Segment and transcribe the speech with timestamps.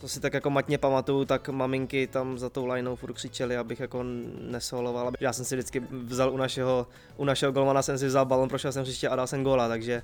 [0.00, 3.80] To si tak jako matně pamatuju, tak maminky tam za tou lineou furt křičeli, abych
[3.80, 4.04] jako
[4.40, 5.12] nesoloval.
[5.20, 6.86] Já jsem si vždycky vzal u našeho,
[7.16, 10.02] u našeho golmana jsem si vzal balon, prošel jsem příště a dal jsem góla, takže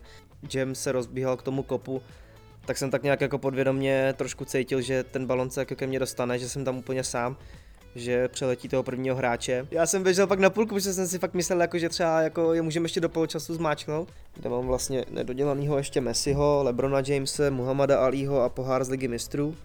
[0.55, 2.03] Jam se rozbíhal k tomu kopu,
[2.67, 5.99] tak jsem tak nějak jako podvědomě trošku cítil, že ten balon se jako ke mně
[5.99, 7.37] dostane, že jsem tam úplně sám
[7.95, 9.67] že přeletí toho prvního hráče.
[9.71, 12.55] Já jsem běžel pak na půlku, protože jsem si fakt myslel, jako, že třeba jako
[12.55, 14.09] je můžeme ještě do poločasu zmáčknout.
[14.35, 19.57] Kde mám vlastně nedodělanýho ještě Messiho, Lebrona Jamese, Muhammada Aliho a pohár z ligy mistrů.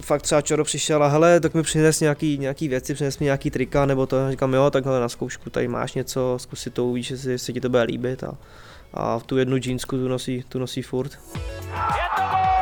[0.00, 3.50] Fakt třeba Čoro přišel a hele, tak mi přines nějaký, nějaký věci, přines mi nějaký
[3.50, 6.84] trika, nebo to, říkám jo, tak hele, na zkoušku tady máš něco, zkus si to,
[6.84, 8.34] uvidíš, jestli, jestli ti to bude líbit a,
[8.94, 11.12] a tu jednu džínsku tu nosí, tu nosí furt.
[11.12, 11.40] Je
[12.16, 12.53] to Jan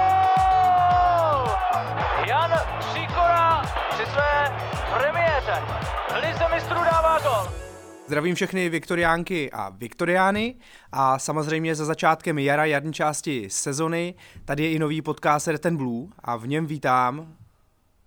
[8.13, 10.55] Zdravím všechny Viktoriánky a Viktoriány
[10.93, 16.09] a samozřejmě za začátkem jara jarní části sezony tady je i nový podcast Ten Blue
[16.19, 17.37] a v něm vítám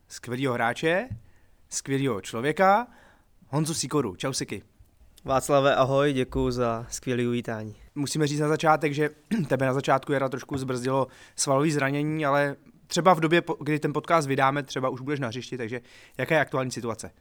[0.08, 1.10] skvělého hráče,
[1.70, 2.88] skvělého člověka,
[3.48, 4.16] Honzu Sikoru.
[4.16, 4.64] Čau Siky.
[5.24, 7.76] Václave, ahoj, děkuji za skvělé uvítání.
[7.96, 9.10] Musíme říct na začátek, že
[9.48, 12.56] tebe na začátku jara trošku zbrzdilo svalový zranění, ale
[12.88, 15.82] třeba v době, kdy ten podcast vydáme, třeba už budeš na hřišti, takže
[16.18, 17.12] jaká je aktuální situace?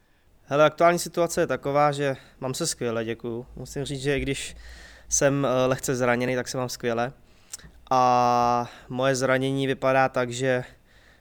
[0.47, 3.47] Hele, aktuální situace je taková, že mám se skvěle, děkuju.
[3.57, 4.57] Musím říct, že když
[5.09, 7.13] jsem eh, lehce zraněný, tak se mám skvěle.
[7.91, 10.65] A moje zranění vypadá tak, že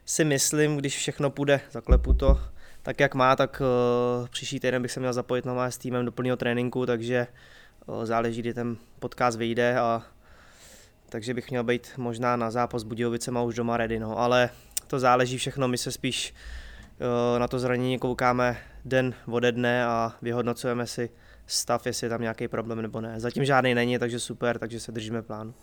[0.05, 2.39] si myslím, když všechno půjde, zaklepu to,
[2.81, 6.11] tak jak má, tak uh, příští týden bych se měl zapojit na s týmem do
[6.11, 7.27] plného tréninku, takže
[7.85, 10.03] uh, záleží, kdy ten podcast vyjde a
[11.09, 14.49] takže bych měl být možná na zápas Budějovicema už doma ready, no, ale
[14.87, 16.33] to záleží všechno, my se spíš
[17.33, 21.09] uh, na to zranění koukáme den ode dne a vyhodnocujeme si
[21.47, 23.19] stav, jestli je tam nějaký problém nebo ne.
[23.19, 25.53] Zatím žádný není, takže super, takže se držíme plánu.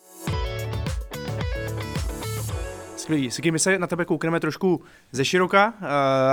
[2.96, 3.30] Skvělý.
[3.30, 4.82] Siky, my se na tebe koukneme trošku
[5.12, 5.86] ze široka, uh,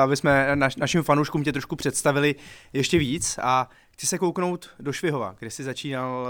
[0.03, 2.35] aby jsme naš, našim fanouškům tě trošku představili
[2.73, 6.30] ještě víc a chci se kouknout do Švihova, kde jsi začínal uh,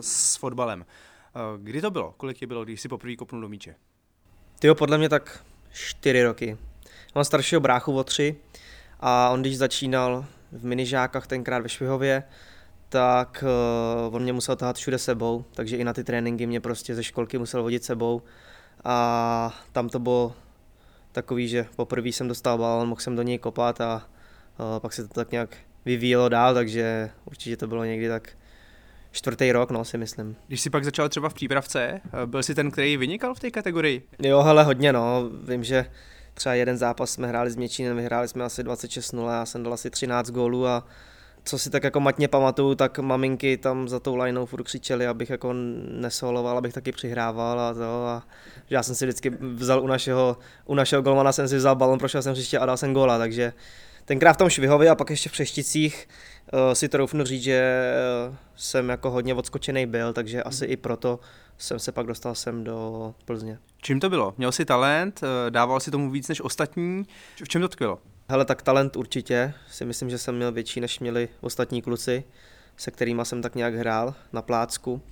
[0.00, 0.80] s fotbalem.
[0.80, 2.14] Uh, kdy to bylo?
[2.16, 3.74] Kolik tě bylo, když jsi poprvé kopnul do míče?
[4.58, 6.58] Tyjo, podle mě tak čtyři roky.
[7.14, 8.36] Mám staršího bráchu o tři
[9.00, 12.22] a on když začínal v minižákách tenkrát ve Švihově,
[12.88, 13.44] tak
[14.08, 17.04] uh, on mě musel tahat všude sebou, takže i na ty tréninky mě prostě ze
[17.04, 18.22] školky musel vodit sebou
[18.84, 20.32] a tam to bylo
[21.12, 24.08] takový, že poprvé jsem dostal balon, mohl jsem do něj kopat a
[24.58, 28.28] uh, pak se to tak nějak vyvíjelo dál, takže určitě to bylo někdy tak
[29.12, 30.36] čtvrtý rok, no si myslím.
[30.46, 33.50] Když jsi pak začal třeba v přípravce, eh, byl jsi ten, který vynikal v té
[33.50, 34.02] kategorii?
[34.22, 35.86] Jo, hele, hodně no, vím, že
[36.38, 39.90] třeba jeden zápas jsme hráli s Měčínem, vyhráli jsme asi 26-0, já jsem dal asi
[39.90, 40.84] 13 gólů a
[41.44, 45.30] co si tak jako matně pamatuju, tak maminky tam za tou lineou furt křičeli, abych
[45.30, 45.52] jako
[45.90, 48.22] nesoloval, abych taky přihrával a to a
[48.70, 52.22] já jsem si vždycky vzal u našeho, u našeho golmana jsem si vzal balon, prošel
[52.22, 53.52] jsem příště a dal jsem góla, takže
[54.04, 56.08] tenkrát v tom Švihově a pak ještě v Přešticích
[56.52, 57.92] uh, si troufnu říct, že
[58.28, 61.20] uh, jsem jako hodně odskočený byl, takže asi i proto
[61.58, 63.58] jsem se pak dostal sem do Plzně.
[63.82, 64.34] Čím to bylo?
[64.38, 67.06] Měl jsi talent, eh, dával si tomu víc než ostatní,
[67.44, 67.98] v čem to tkvělo?
[68.28, 72.24] Hele, tak talent určitě, si myslím, že jsem měl větší, než měli ostatní kluci,
[72.76, 75.02] se kterými jsem tak nějak hrál na plácku.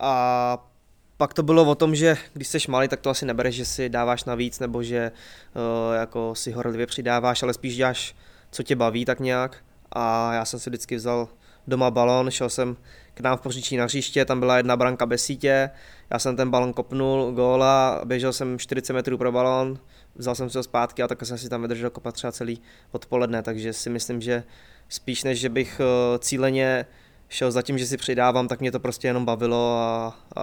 [0.00, 0.70] A
[1.16, 3.88] pak to bylo o tom, že když jsi malý, tak to asi nebereš, že si
[3.88, 5.12] dáváš navíc, nebo že
[5.54, 8.16] uh, jako si horlivě přidáváš, ale spíš děláš,
[8.50, 9.64] co tě baví tak nějak.
[9.92, 11.28] A já jsem si vždycky vzal
[11.66, 12.76] doma balon, šel jsem
[13.14, 15.70] k nám v poříčí na hřiště, tam byla jedna branka bez sítě,
[16.10, 19.78] já jsem ten balon kopnul, góla, běžel jsem 40 metrů pro balon,
[20.16, 22.60] vzal jsem si ho zpátky a tak jsem si tam vydržel kopat třeba celý
[22.92, 24.44] odpoledne, takže si myslím, že
[24.88, 26.86] spíš než, že bych eh, cíleně
[27.28, 30.42] šel za tím, že si přidávám, tak mě to prostě jenom bavilo a, a,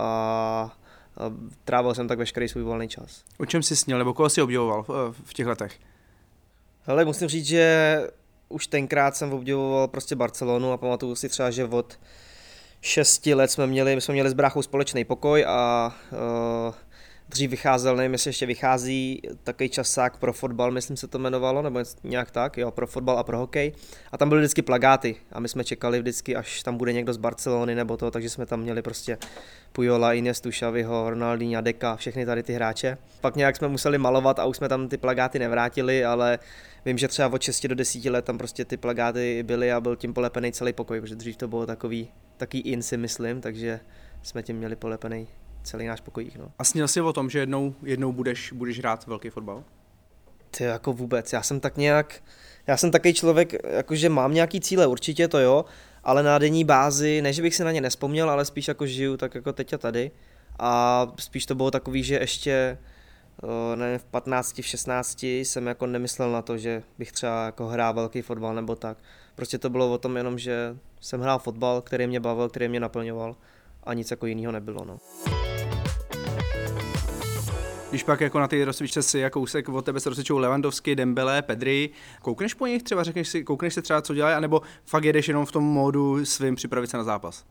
[1.18, 1.34] a
[1.66, 3.24] trávil jsem tak veškerý svůj volný čas.
[3.38, 5.80] O čem jsi sněl, nebo koho jsi obdivoval v, v těch letech?
[6.84, 8.08] Hele, musím říct, že
[8.52, 12.00] už tenkrát jsem obdivoval prostě Barcelonu a pamatuju si třeba, že od
[12.82, 16.74] šesti let jsme měli, my jsme měli s bráchou společný pokoj a uh,
[17.30, 21.80] dřív vycházel, nevím, jestli ještě vychází takový časák pro fotbal, myslím se to jmenovalo, nebo
[22.04, 23.74] nějak tak, jo, pro fotbal a pro hokej.
[24.12, 27.18] A tam byly vždycky plagáty a my jsme čekali vždycky, až tam bude někdo z
[27.18, 29.18] Barcelony nebo to, takže jsme tam měli prostě
[29.72, 32.98] Pujola, Ines Tušaviho, Ronaldinho, Deka, všechny tady ty hráče.
[33.22, 36.40] Pak nějak jsme museli malovat a už jsme tam ty plagáty nevrátili, ale
[36.86, 39.96] vím, že třeba od 6 do 10 let tam prostě ty plagáty byly a byl
[39.96, 43.80] tím polepený celý pokoj, protože dřív to bylo takový, taký in si myslím, takže
[44.24, 45.28] jsme tím měli polepený
[45.64, 46.36] celý náš pokojík.
[46.36, 46.52] No.
[46.60, 49.64] A sněl jsi o tom, že jednou, jednou budeš, budeš hrát velký fotbal?
[50.58, 52.24] Ty jako vůbec, já jsem tak nějak,
[52.68, 55.66] já jsem takový člověk, jakože mám nějaký cíle, určitě to jo,
[56.04, 59.18] ale na denní bázi, ne že bych si na ně nespomněl, ale spíš jako žiju
[59.18, 60.12] tak jako teď a tady.
[60.60, 62.78] A spíš to bylo takový, že ještě
[63.76, 67.94] nevím, v 15, v 16 jsem jako nemyslel na to, že bych třeba jako hrál
[67.94, 68.98] velký fotbal nebo tak.
[69.36, 72.80] Prostě to bylo o tom jenom, že jsem hrál fotbal, který mě bavil, který mě
[72.80, 73.36] naplňoval
[73.84, 74.86] a nic jako jiného nebylo.
[74.86, 74.98] No.
[77.90, 81.42] Když pak jako na ty rozcvičce si jako kousek od tebe se rozcvičují Lewandowski, Dembele,
[81.42, 81.90] Pedri,
[82.22, 85.46] koukneš po nich třeba, řekneš si, koukneš si třeba, co dělají, anebo fakt jedeš jenom
[85.46, 87.46] v tom módu svým připravit se na zápas?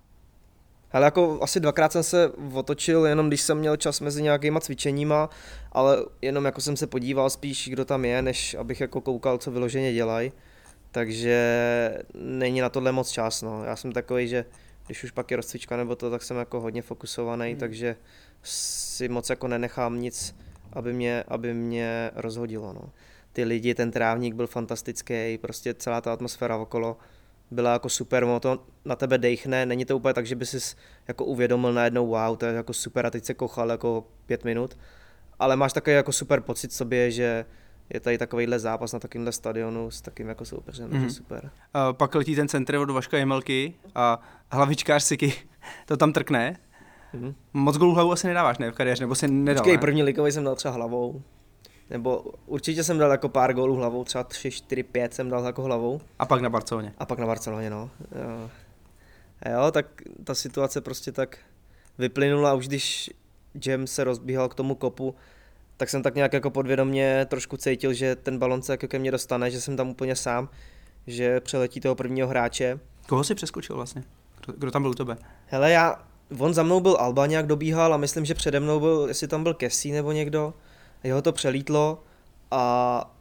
[0.92, 5.30] Ale jako asi dvakrát jsem se otočil, jenom když jsem měl čas mezi nějakýma cvičeníma,
[5.72, 9.50] ale jenom jako jsem se podíval spíš, kdo tam je, než abych jako koukal, co
[9.50, 10.32] vyloženě dělají.
[10.90, 13.64] Takže není na tohle moc čas, no.
[13.64, 14.44] Já jsem takový, že
[14.86, 17.60] když už pak je rozcvička nebo to, tak jsem jako hodně fokusovaný, hmm.
[17.60, 17.96] takže
[18.42, 20.36] si moc jako nenechám nic,
[20.72, 22.92] aby mě, aby mě rozhodilo, no.
[23.32, 26.96] Ty lidi, ten trávník byl fantastický, prostě celá ta atmosféra okolo
[27.50, 30.76] byla jako super, ono to na tebe dejchne, není to úplně tak, že by si
[31.08, 34.78] jako uvědomil najednou wow, to je jako super a teď se kochal jako pět minut,
[35.38, 37.44] ale máš takový jako super pocit sobě, že
[37.94, 41.08] je tady takovýhle zápas na takovémhle stadionu s takým jako soupeřem, mm-hmm.
[41.08, 41.44] super.
[41.44, 44.20] Uh, pak letí ten centr od Vaška Jemelky a
[44.52, 45.32] hlavičkář Siky
[45.86, 46.56] to tam trkne.
[47.14, 47.34] Mm-hmm.
[47.52, 49.80] Moc gólů hlavou asi nedáváš, ne, v kariéře, nebo si nedal, Počkej, ne?
[49.80, 51.22] první ligový jsem dal třeba hlavou.
[51.90, 55.62] Nebo určitě jsem dal jako pár gólů hlavou, třeba 3, 4, 5 jsem dal jako
[55.62, 56.00] hlavou.
[56.18, 56.92] A pak na Barceloně.
[56.98, 57.90] A pak na Barceloně, no.
[58.14, 58.50] Jo.
[59.52, 59.86] jo, tak
[60.24, 61.38] ta situace prostě tak
[61.98, 63.10] vyplynula, už když
[63.66, 65.14] Jam se rozbíhal k tomu kopu,
[65.76, 69.10] tak jsem tak nějak jako podvědomně trošku cítil, že ten balon se jako ke mně
[69.10, 70.48] dostane, že jsem tam úplně sám,
[71.06, 72.78] že přeletí toho prvního hráče.
[73.08, 74.02] Koho si přeskočil vlastně?
[74.40, 75.16] Kdo, kdo tam byl u tebe?
[75.46, 76.04] Hele, já,
[76.38, 79.42] on za mnou byl Alba nějak dobíhal a myslím, že přede mnou byl, jestli tam
[79.42, 80.54] byl Kessi nebo někdo
[81.02, 82.02] jeho to přelítlo
[82.50, 83.14] a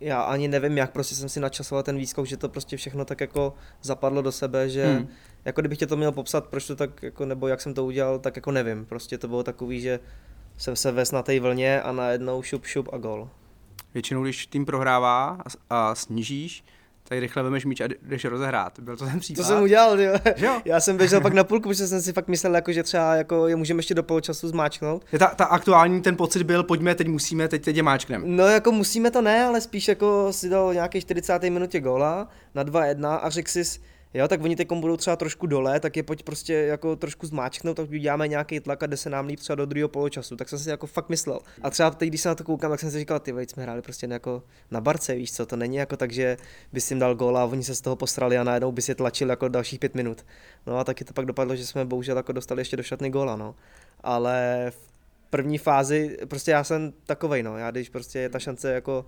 [0.00, 3.20] já ani nevím, jak prostě jsem si načasoval ten výskok, že to prostě všechno tak
[3.20, 5.08] jako zapadlo do sebe, že hmm.
[5.44, 8.18] jako kdybych tě to měl popsat, proč to tak jako, nebo jak jsem to udělal,
[8.18, 8.86] tak jako nevím.
[8.86, 10.00] Prostě to bylo takový, že
[10.56, 13.28] jsem se ves na té vlně a najednou šup, šup a gol.
[13.94, 15.38] Většinou, když tým prohrává
[15.70, 16.64] a, a snížíš,
[17.08, 18.80] tak rychle vemeš míč a jdeš rozehrát.
[18.80, 19.42] Byl to ten případ?
[19.42, 20.12] To jsem udělal, jo.
[20.36, 20.60] jo.
[20.64, 23.48] Já jsem běžel pak na půlku, protože jsem si fakt myslel, jako, že třeba jako
[23.48, 25.04] je můžeme ještě do poločasu zmáčknout.
[25.18, 28.22] Ta, ta aktuální ten pocit byl, pojďme, teď musíme, teď, teď je máčknem.
[28.26, 31.42] No jako musíme to ne, ale spíš jako si dal nějaký 40.
[31.42, 33.64] minutě góla na 2-1 a řekl si,
[34.14, 37.76] jo, tak oni teď budou třeba trošku dole, tak je pojď prostě jako trošku zmáčknout,
[37.76, 40.36] tak uděláme nějaký tlak a jde se nám líp třeba do druhého poločasu.
[40.36, 41.40] Tak jsem si jako fakt myslel.
[41.62, 43.62] A třeba teď, když se na to koukám, tak jsem si říkal, ty vejc, jsme
[43.62, 46.36] hráli prostě jako na barce, víš co, to není jako tak, že
[46.72, 49.30] bys jim dal gól a oni se z toho postrali a najednou by si tlačil
[49.30, 50.26] jako dalších pět minut.
[50.66, 53.36] No a taky to pak dopadlo, že jsme bohužel jako dostali ještě do šatny góla,
[53.36, 53.54] no.
[54.00, 54.88] Ale v
[55.30, 59.04] první fázi, prostě já jsem takovej, no, já když prostě je ta šance jako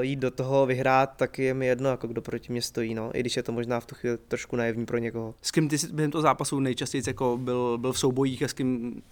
[0.00, 3.10] jít do toho, vyhrát, tak je mi jedno, jako kdo proti mě stojí, no.
[3.14, 5.34] I když je to možná v tu chvíli trošku naivní pro někoho.
[5.42, 8.52] S kým ty jsi během toho zápasu nejčastěji jako byl, byl v soubojích a s
[8.52, 9.02] kým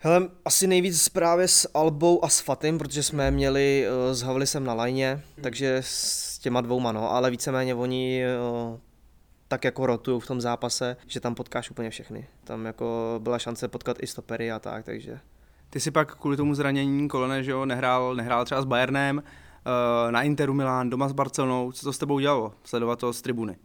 [0.00, 4.64] Hele, asi nejvíc právě s Albou a s Fatim, protože jsme měli uh, s Havlisem
[4.64, 8.22] na lajně, takže s těma dvouma, no, ale víceméně oni
[8.70, 8.78] uh,
[9.48, 12.26] tak jako rotují v tom zápase, že tam potkáš úplně všechny.
[12.44, 15.18] Tam jako byla šance potkat i stopery a tak, takže.
[15.70, 19.47] Ty si pak kvůli tomu zranění kolene, že jo, nehrál, nehrál třeba s Bayernem, Eh,
[20.10, 21.72] na Interu Milán, doma s Barcelonou.
[21.72, 22.52] Co to s tebou dělalo?
[22.64, 23.56] Sledovat to z tribuny.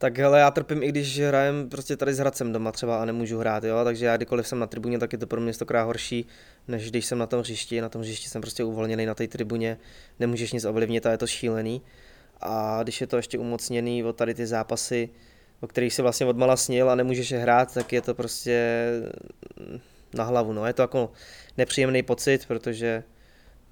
[0.00, 3.38] Tak hele, já trpím, i když hrajem prostě tady s Hradcem doma třeba a nemůžu
[3.38, 6.26] hrát, jo, takže já kdykoliv jsem na tribuně, tak je to pro mě stokrát horší,
[6.68, 9.78] než když jsem na tom hřišti, na tom hřišti jsem prostě uvolněný na té tribuně,
[10.18, 11.82] nemůžeš nic ovlivnit a je to šílený.
[12.40, 15.08] A když je to ještě umocněný o tady ty zápasy,
[15.60, 18.86] o kterých si vlastně odmala snil a nemůžeš je hrát, tak je to prostě
[20.14, 21.12] na hlavu, no, je to jako
[21.56, 23.02] nepříjemný pocit, protože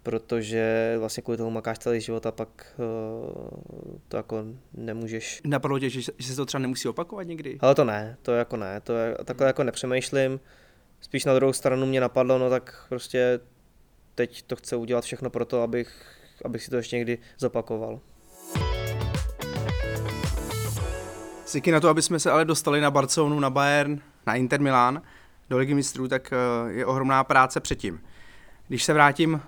[0.06, 2.48] protože vlastně kvůli tomu makáš celý život a pak
[2.78, 4.44] uh, to jako
[4.74, 5.40] nemůžeš.
[5.44, 7.58] Napadlo tě, že, že se to třeba nemusí opakovat někdy?
[7.60, 10.40] Ale to ne, to jako ne, to je, takhle jako nepřemýšlím.
[11.00, 13.40] Spíš na druhou stranu mě napadlo, no tak prostě
[14.14, 16.06] teď to chce udělat všechno pro to, abych,
[16.44, 18.00] abych si to ještě někdy zopakoval.
[21.44, 25.02] Siky na to, aby jsme se ale dostali na Barcelonu, na Bayern, na Inter Milan,
[25.50, 28.00] do Ligy mistrů, tak eh, je ohromná práce předtím.
[28.68, 29.40] Když se vrátím uh,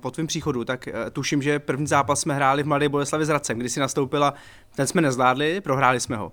[0.00, 3.28] po tvém příchodu, tak uh, tuším, že první zápas jsme hráli v Mladé Boleslavi s
[3.28, 4.34] Radcem, kdy si nastoupila,
[4.74, 6.26] ten jsme nezvládli, prohráli jsme ho.
[6.26, 6.32] Uh,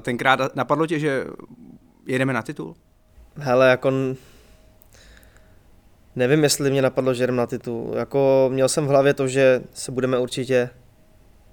[0.00, 1.24] tenkrát napadlo tě, že
[2.06, 2.74] jedeme na titul?
[3.36, 3.92] Hele, jako
[6.16, 7.92] nevím, jestli mě napadlo, že jdem na titul.
[7.96, 10.70] Jako měl jsem v hlavě to, že se budeme určitě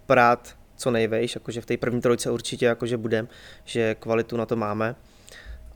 [0.05, 3.27] prát co nejvejš, jakože v té první trojce určitě jakože budem,
[3.65, 4.95] že kvalitu na to máme.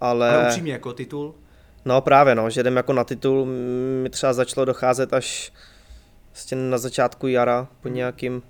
[0.01, 1.35] Ale, ale upřímně jako titul?
[1.85, 3.45] No právě, no, že jdem jako na titul,
[4.03, 5.53] mi třeba začalo docházet až
[6.31, 8.43] vlastně na začátku jara, po nějakým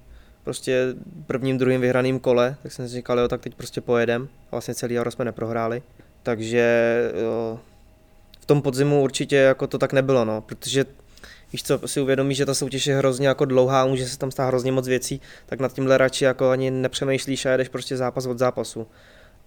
[0.43, 0.87] prostě
[1.27, 4.29] prvním, druhým vyhraným kole, tak jsem si říkal, jo, tak teď prostě pojedem.
[4.47, 5.83] A vlastně celý jaro jsme neprohráli.
[6.23, 6.65] Takže
[7.21, 7.59] jo,
[8.39, 10.85] v tom podzimu určitě jako to tak nebylo, no, protože
[11.53, 14.47] víš co, si uvědomíš, že ta soutěž je hrozně jako dlouhá, může se tam stát
[14.47, 18.39] hrozně moc věcí, tak nad tímhle radši jako ani nepřemýšlíš a jedeš prostě zápas od
[18.39, 18.87] zápasu.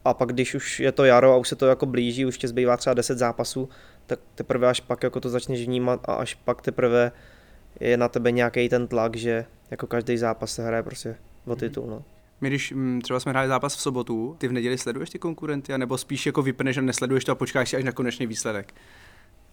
[0.04, 2.48] A pak když už je to jaro a už se to jako blíží, už tě
[2.48, 3.68] zbývá třeba 10 zápasů,
[4.06, 7.12] tak teprve až pak jako to začneš vnímat a až pak teprve
[7.80, 11.58] je na tebe nějaký ten tlak, že jako každý zápas se hraje prostě o mhm.
[11.58, 11.86] titul.
[11.86, 12.02] No.
[12.40, 15.78] My když mm, třeba jsme hráli zápas v sobotu, ty v neděli sleduješ ty konkurenty,
[15.78, 18.74] nebo spíš jako vypneš a nesleduješ to a počkáš si až na konečný výsledek?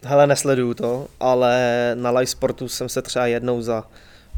[0.03, 3.88] Hele, nesleduju to, ale na live sportu jsem se třeba jednou za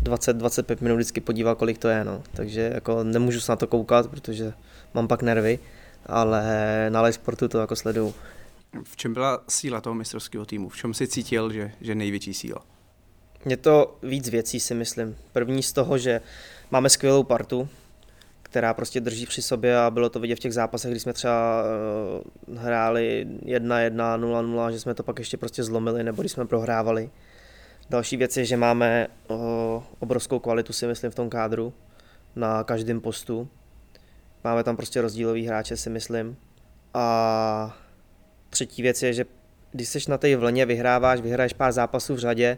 [0.04, 2.24] 20-25 minut vždycky podíval, kolik to je, no.
[2.34, 4.54] Takže jako nemůžu se na to koukat, protože
[4.94, 5.60] mám pak nervy,
[6.06, 6.44] ale
[6.90, 8.14] na live sportu to jako sleduju.
[8.84, 10.70] V čem byla síla toho mistrovského týmu?
[10.70, 12.66] V čem si cítil, že, že největší síla?
[13.46, 15.16] Je to víc věcí, si myslím.
[15.32, 16.22] První z toho, že
[16.72, 17.70] máme skvělou partu,
[18.42, 21.64] která prostě drží při sobě a bylo to vidět v těch zápasech, kdy jsme třeba
[22.48, 27.10] uh, hráli 1-1, 0-0, že jsme to pak ještě prostě zlomili, nebo když jsme prohrávali.
[27.90, 29.38] Další věc je, že máme uh,
[30.00, 31.74] obrovskou kvalitu, si myslím, v tom kádru
[32.36, 33.48] na každém postu.
[34.44, 36.38] Máme tam prostě rozdílový hráče, si myslím.
[36.94, 37.78] A
[38.50, 39.26] třetí věc je, že
[39.72, 42.58] když jsi na té vlně, vyhráváš, vyhraješ pár zápasů v řadě,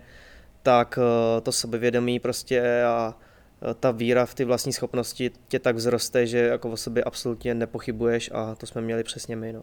[0.63, 3.15] tak uh, to sebevědomí prostě a
[3.61, 7.53] Eh, ta víra v ty vlastní schopnosti tě tak vzroste, že jako o sobě absolutně
[7.53, 9.53] nepochybuješ a to jsme měli přesně my.
[9.53, 9.61] No.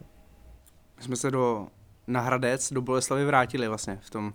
[0.96, 1.68] My jsme se do,
[2.06, 4.34] na Hradec, do Boleslavy vrátili vlastně v tom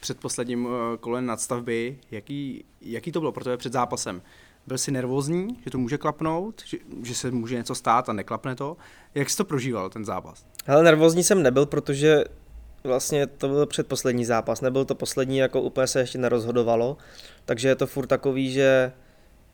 [0.00, 1.98] předposledním eh, kole nadstavby.
[2.10, 4.22] Jaký, jaký to bylo pro tebe před zápasem?
[4.66, 8.56] Byl jsi nervózní, že to může klapnout, že, že se může něco stát a neklapne
[8.56, 8.76] to?
[9.14, 10.46] Jak jsi to prožíval, ten zápas?
[10.66, 12.24] Ale nervózní jsem nebyl, protože
[12.84, 16.96] vlastně to byl předposlední zápas, nebyl to poslední, jako úplně se ještě nerozhodovalo,
[17.44, 18.92] takže je to furt takový, že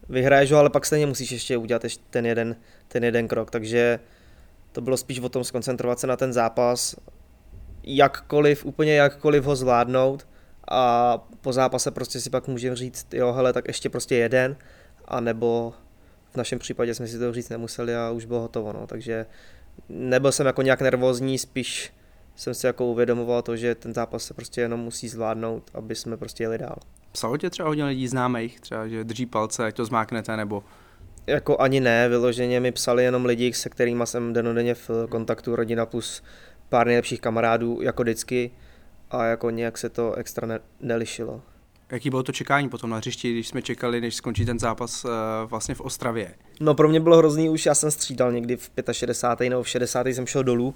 [0.08, 2.56] vyhraješ ho, ale pak stejně musíš ještě udělat ještě ten jeden,
[2.88, 4.00] ten jeden krok, takže
[4.72, 6.96] to bylo spíš o tom skoncentrovat se na ten zápas,
[7.82, 10.26] jakkoliv, úplně jakkoliv ho zvládnout
[10.70, 14.56] a po zápase prostě si pak můžeme říct, jo, hele, tak ještě prostě jeden,
[15.08, 15.74] a nebo
[16.30, 19.26] v našem případě jsme si to říct nemuseli a už bylo hotovo, no, takže
[19.88, 21.92] nebyl jsem jako nějak nervózní, spíš
[22.36, 26.16] jsem si jako uvědomoval to, že ten zápas se prostě jenom musí zvládnout, aby jsme
[26.16, 26.76] prostě jeli dál.
[27.12, 30.64] Psalo tě třeba hodně lidí známých, třeba, že drží palce, ať to zmáknete, nebo
[31.26, 35.86] jako ani ne, vyloženě mi psali jenom lidi, se kterými jsem denodenně v kontaktu, rodina
[35.86, 36.22] plus
[36.68, 38.50] pár nejlepších kamarádů, jako vždycky,
[39.10, 41.42] a jako nějak se to extra ne- nelišilo.
[41.92, 45.10] Jaký bylo to čekání potom na hřišti, když jsme čekali, než skončí ten zápas uh,
[45.44, 46.34] vlastně v Ostravě?
[46.60, 49.50] No pro mě bylo hrozný už, já jsem střídal někdy v 65.
[49.50, 50.06] nebo v 60.
[50.06, 50.74] jsem šel dolů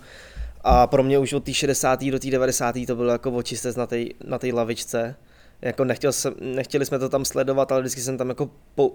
[0.60, 2.04] a pro mě už od té 60.
[2.04, 2.76] do té 90.
[2.86, 5.16] to bylo jako očistec na té na lavičce.
[5.62, 8.94] Jako nechtěl jsem, nechtěli jsme to tam sledovat, ale vždycky jsem tam jako po,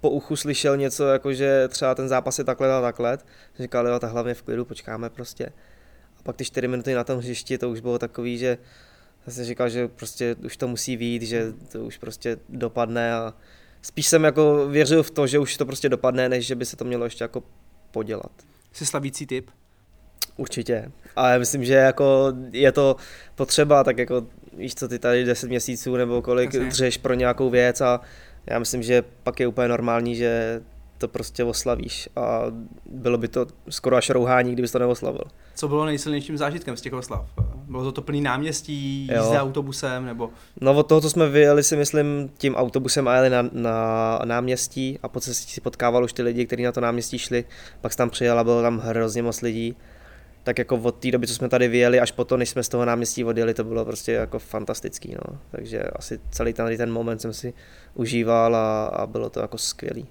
[0.00, 3.18] po uchu slyšel něco, jako že třeba ten zápas je takhle a takhle.
[3.58, 5.46] Říkal, jo, tak hlavně v klidu, počkáme prostě.
[6.18, 8.58] A pak ty 4 minuty na tom hřišti, to už bylo takový, že
[9.28, 13.34] jsem říkal, že prostě už to musí vít, že to už prostě dopadne a
[13.82, 16.76] spíš jsem jako věřil v to, že už to prostě dopadne, než že by se
[16.76, 17.42] to mělo ještě jako
[17.90, 18.32] podělat.
[18.72, 19.50] Jsi slavící typ?
[20.36, 20.92] Určitě.
[21.16, 22.96] Ale myslím, že jako je to
[23.34, 26.68] potřeba, tak jako víš co, ty tady 10 měsíců nebo kolik Jasně.
[26.68, 28.00] dřeš pro nějakou věc a
[28.46, 30.62] já myslím, že pak je úplně normální, že
[31.00, 32.42] to prostě oslavíš a
[32.86, 35.24] bylo by to skoro až rouhání, kdybys to neoslavil.
[35.54, 37.26] Co bylo nejsilnějším zážitkem z těch oslav?
[37.54, 39.42] Bylo to to plný náměstí, jízda jo.
[39.42, 40.30] autobusem nebo?
[40.60, 44.98] No od toho, co jsme vyjeli si myslím tím autobusem a jeli na, na náměstí
[45.02, 47.44] a po cestě si potkával už ty lidi, kteří na to náměstí šli,
[47.80, 49.76] pak tam přijel a bylo tam hrozně moc lidí
[50.42, 52.84] tak jako od té doby, co jsme tady vyjeli, až potom, než jsme z toho
[52.84, 55.38] náměstí odjeli, to bylo prostě jako fantastický, no.
[55.50, 57.54] Takže asi celý ten, ten moment jsem si
[57.94, 60.06] užíval a, a bylo to jako skvělý.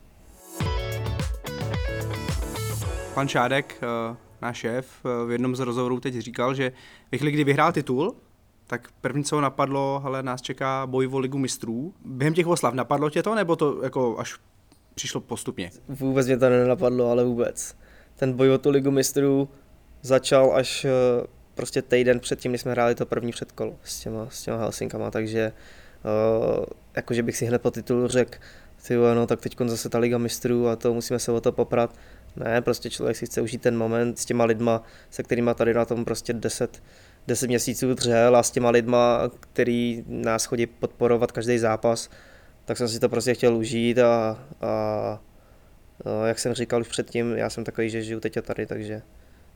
[3.14, 6.72] Pan Šádek, eh, náš šéf, eh, v jednom z rozhovorů teď říkal, že
[7.12, 8.16] ve chvíli, kdy vyhrál titul,
[8.68, 11.94] tak první, co ho napadlo, ale nás čeká boj o ligu mistrů.
[12.06, 14.36] Během těch oslav napadlo tě to, nebo to jako až
[14.96, 15.72] přišlo postupně?
[15.88, 17.76] Vůbec mě to nenapadlo, ale vůbec.
[18.16, 19.50] Ten boj o tu ligu mistrů
[20.02, 20.92] začal až eh,
[21.56, 25.52] prostě týden předtím, než jsme hráli to první předkolo s těma, s těma Helsinkama, takže
[26.96, 28.38] jakože bych si hned po titulu řekl,
[28.88, 31.96] ty no tak teď zase ta Liga mistrů a to musíme se o to poprat.
[32.36, 35.86] Ne, prostě člověk si chce užít ten moment s těma lidma, se kterými tady na
[35.86, 36.84] tom prostě 10,
[37.28, 42.10] 10 měsíců dřel a s těma lidma, který nás chodí podporovat každý zápas,
[42.66, 44.68] tak jsem si to prostě chtěl užít a, a,
[46.06, 49.02] a jak jsem říkal už předtím, já jsem takový, že žiju teď a tady, takže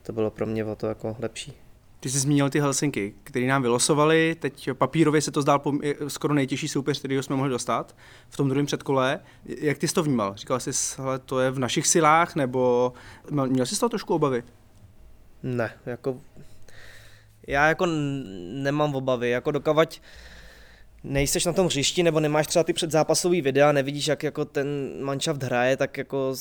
[0.04, 1.63] to bylo pro mě o to jako lepší.
[2.04, 5.62] Ty jsi zmínil ty Helsinky, které nám vylosovali, teď papírově se to zdál
[6.08, 7.96] skoro nejtěžší soupeř, který jsme mohli dostat
[8.30, 9.20] v tom druhém předkole.
[9.46, 10.34] Jak ty jsi to vnímal?
[10.36, 12.94] Říkal jsi, že to je v našich silách, nebo
[13.48, 14.44] měl jsi z toho trošku obavy?
[15.44, 16.22] Ne, jako
[17.48, 17.86] Já jako
[18.54, 20.02] nemám obavy, jako dokavať
[21.04, 24.68] nejseš na tom hřišti nebo nemáš třeba ty předzápasový videa, nevidíš, jak jako ten
[25.02, 26.32] manšaft hraje, tak jako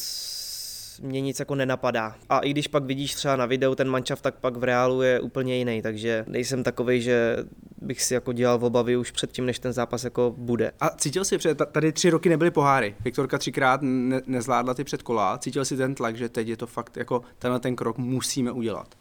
[1.00, 2.14] mě nic jako nenapadá.
[2.28, 5.20] A i když pak vidíš třeba na videu ten manšaft, tak pak v reálu je
[5.20, 7.36] úplně jiný, takže nejsem takovej, že
[7.78, 10.72] bych si jako dělal v obavy už předtím, než ten zápas jako bude.
[10.80, 12.94] A cítil si, protože tady tři roky nebyly poháry.
[13.04, 15.38] Viktorka třikrát ne- nezvládla ty předkola.
[15.38, 18.94] Cítil si ten tlak, že teď je to fakt jako tenhle ten krok musíme udělat?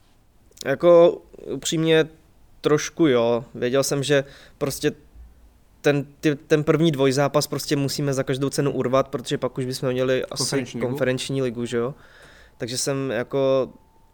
[0.65, 1.21] Jako
[1.51, 2.07] upřímně
[2.61, 3.45] trošku jo.
[3.55, 4.23] Věděl jsem, že
[4.57, 4.91] prostě
[5.81, 9.91] ten, ty, ten první dvojzápas prostě musíme za každou cenu urvat, protože pak už bychom
[9.91, 11.93] měli asi konferenční ligu, konferenční ligu že jo.
[12.57, 13.69] Takže jsem jako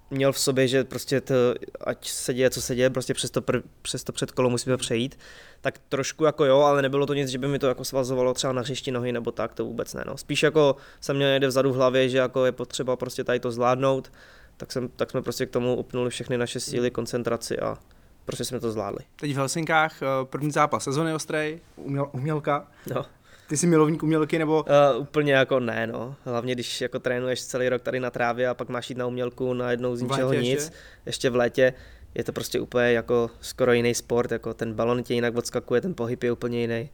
[0.09, 1.33] měl v sobě, že prostě to,
[1.81, 5.19] ať se děje, co se děje, prostě přes to, prv, přes to předkolo musíme přejít,
[5.61, 8.53] tak trošku jako jo, ale nebylo to nic, že by mi to jako svazovalo třeba
[8.53, 10.03] na hřišti nohy nebo tak, to vůbec ne.
[10.07, 10.17] No.
[10.17, 13.51] Spíš jako jsem měl někde vzadu v hlavě, že jako je potřeba prostě tady to
[13.51, 14.11] zvládnout,
[14.57, 17.77] tak, jsem, tak jsme prostě k tomu upnuli všechny naše síly, koncentraci a
[18.27, 18.99] prostě jsme to zvládli.
[19.15, 22.67] Teď v Helsinkách eh, první zápas sezony ostrej, uměl, umělka.
[22.95, 23.05] No.
[23.47, 24.65] Ty jsi milovník umělky nebo?
[24.95, 26.15] Uh, úplně jako ne, no.
[26.25, 29.53] Hlavně když jako trénuješ celý rok tady na trávě a pak máš jít na umělku
[29.53, 30.75] na jednou z ničeho nic, ještě?
[31.05, 31.73] ještě v létě,
[32.15, 35.93] je to prostě úplně jako skoro jiný sport, jako ten balon tě jinak odskakuje, ten
[35.93, 36.89] pohyb je úplně jiný.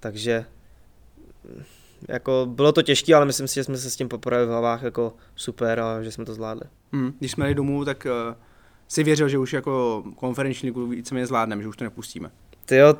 [0.00, 0.44] Takže
[1.44, 1.62] mm,
[2.08, 4.82] jako bylo to těžké, ale myslím si, že jsme se s tím poprvé v hlavách
[4.82, 6.64] jako super a že jsme to zvládli.
[6.92, 8.34] Hmm, když jsme jeli domů, tak uh,
[8.92, 12.30] si věřil, že už jako konferenční ligu víceméně zvládneme, že už to nepustíme.
[12.66, 12.94] Ty jo,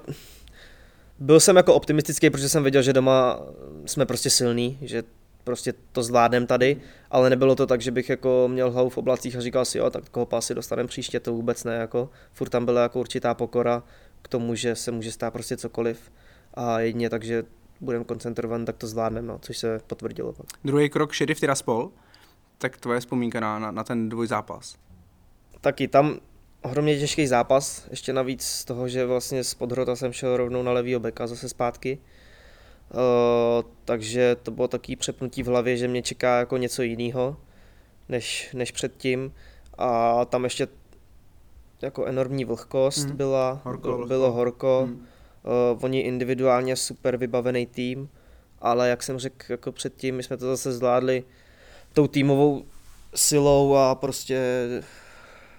[1.18, 3.40] byl jsem jako optimistický, protože jsem věděl, že doma
[3.86, 5.02] jsme prostě silní, že
[5.44, 6.80] prostě to zvládnem tady,
[7.10, 9.90] ale nebylo to tak, že bych jako měl hlavu v oblacích a říkal si, jo,
[9.90, 13.82] tak koho pásy dostaneme příště, to vůbec ne, jako furt tam byla jako určitá pokora
[14.22, 16.12] k tomu, že se může stát prostě cokoliv
[16.54, 17.44] a jedině takže
[17.80, 20.32] budeme koncentrovat, tak to zvládneme, no, což se potvrdilo.
[20.32, 20.46] Pak.
[20.64, 21.90] Druhý krok Sheriff Tiraspol,
[22.58, 24.76] tak tvoje vzpomínka na, na, na ten dvojzápas.
[25.62, 26.18] Taky tam
[26.62, 30.72] ohromně těžký zápas, ještě navíc z toho, že vlastně z podhrota jsem šel rovnou na
[30.72, 31.98] levýho beka zase zpátky.
[32.90, 37.36] Uh, takže to bylo taký přepnutí v hlavě, že mě čeká jako něco jiného
[38.08, 39.34] než, než předtím.
[39.78, 40.68] A tam ještě
[41.82, 43.16] jako enormní vlhkost mm.
[43.16, 44.82] byla, horko, bylo, bylo horko.
[44.86, 44.94] Mm.
[44.94, 48.08] Uh, oni individuálně super vybavený tým,
[48.58, 51.24] ale jak jsem řekl jako předtím, my jsme to zase zvládli
[51.92, 52.64] tou týmovou
[53.14, 54.68] silou a prostě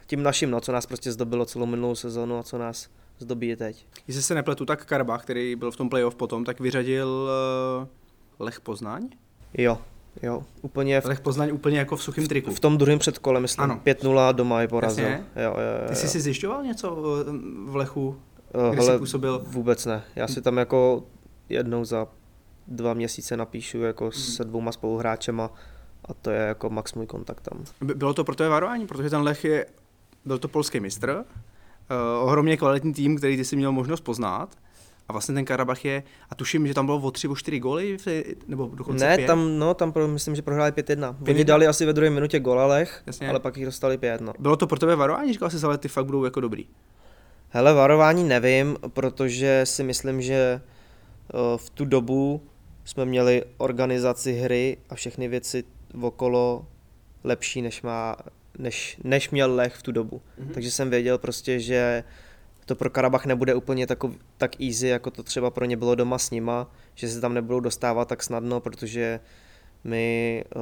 [0.07, 2.89] tím naším, no, co nás prostě zdobilo celou minulou sezonu a co nás
[3.19, 3.87] zdobí je teď.
[4.07, 7.29] Jestli se nepletu, tak Karbach, který byl v tom playoff potom, tak vyřadil
[7.79, 7.87] uh,
[8.39, 9.09] Lech Poznaň?
[9.53, 9.77] Jo,
[10.23, 11.01] jo, úplně.
[11.01, 11.05] V...
[11.05, 12.53] Lech Poznaň úplně jako v suchém triku.
[12.53, 13.81] V tom druhém předkole, myslím, ano.
[13.85, 15.09] 5-0 doma je porazil.
[15.09, 17.31] Jo, jo, jo, Ty jsi si zjišťoval něco eh,
[17.65, 19.43] v Lechu, uh, hele, jsi působil?
[19.47, 21.03] Vůbec ne, já si tam jako
[21.49, 22.07] jednou za
[22.67, 24.11] dva měsíce napíšu jako hmm.
[24.11, 25.51] se dvouma spoluhráčema
[26.05, 27.63] a to je jako max můj kontakt tam.
[27.95, 29.65] Bylo to pro tebe varování, protože ten Lech je
[30.25, 34.49] byl to polský mistr, uh, ohromně kvalitní tým, který ty si měl možnost poznat.
[35.09, 37.97] A vlastně ten Karabach je, a tuším, že tam bylo o tři, o čtyři góly,
[38.47, 39.27] nebo dokonce Ne, pět.
[39.27, 41.15] tam, no, tam pro, myslím, že prohráli 5-1.
[41.29, 43.29] Oni dali asi ve druhé minutě golalech, Jasně.
[43.29, 44.33] ale pak jich dostali pět, no.
[44.39, 45.33] Bylo to pro tebe varování?
[45.33, 46.67] Říkal jsi, ale ty fakt budou jako dobrý.
[47.49, 50.61] Hele, varování nevím, protože si myslím, že
[51.33, 52.41] uh, v tu dobu
[52.85, 55.63] jsme měli organizaci hry a všechny věci
[56.01, 56.65] okolo
[57.23, 58.15] lepší, než má
[58.57, 60.21] než, než měl Lech v tu dobu.
[60.39, 60.53] Mm-hmm.
[60.53, 62.03] Takže jsem věděl prostě, že
[62.65, 66.17] to pro Karabach nebude úplně takov, tak easy, jako to třeba pro ně bylo doma
[66.17, 69.19] s nima, že se tam nebudou dostávat tak snadno, protože
[69.83, 70.61] my uh,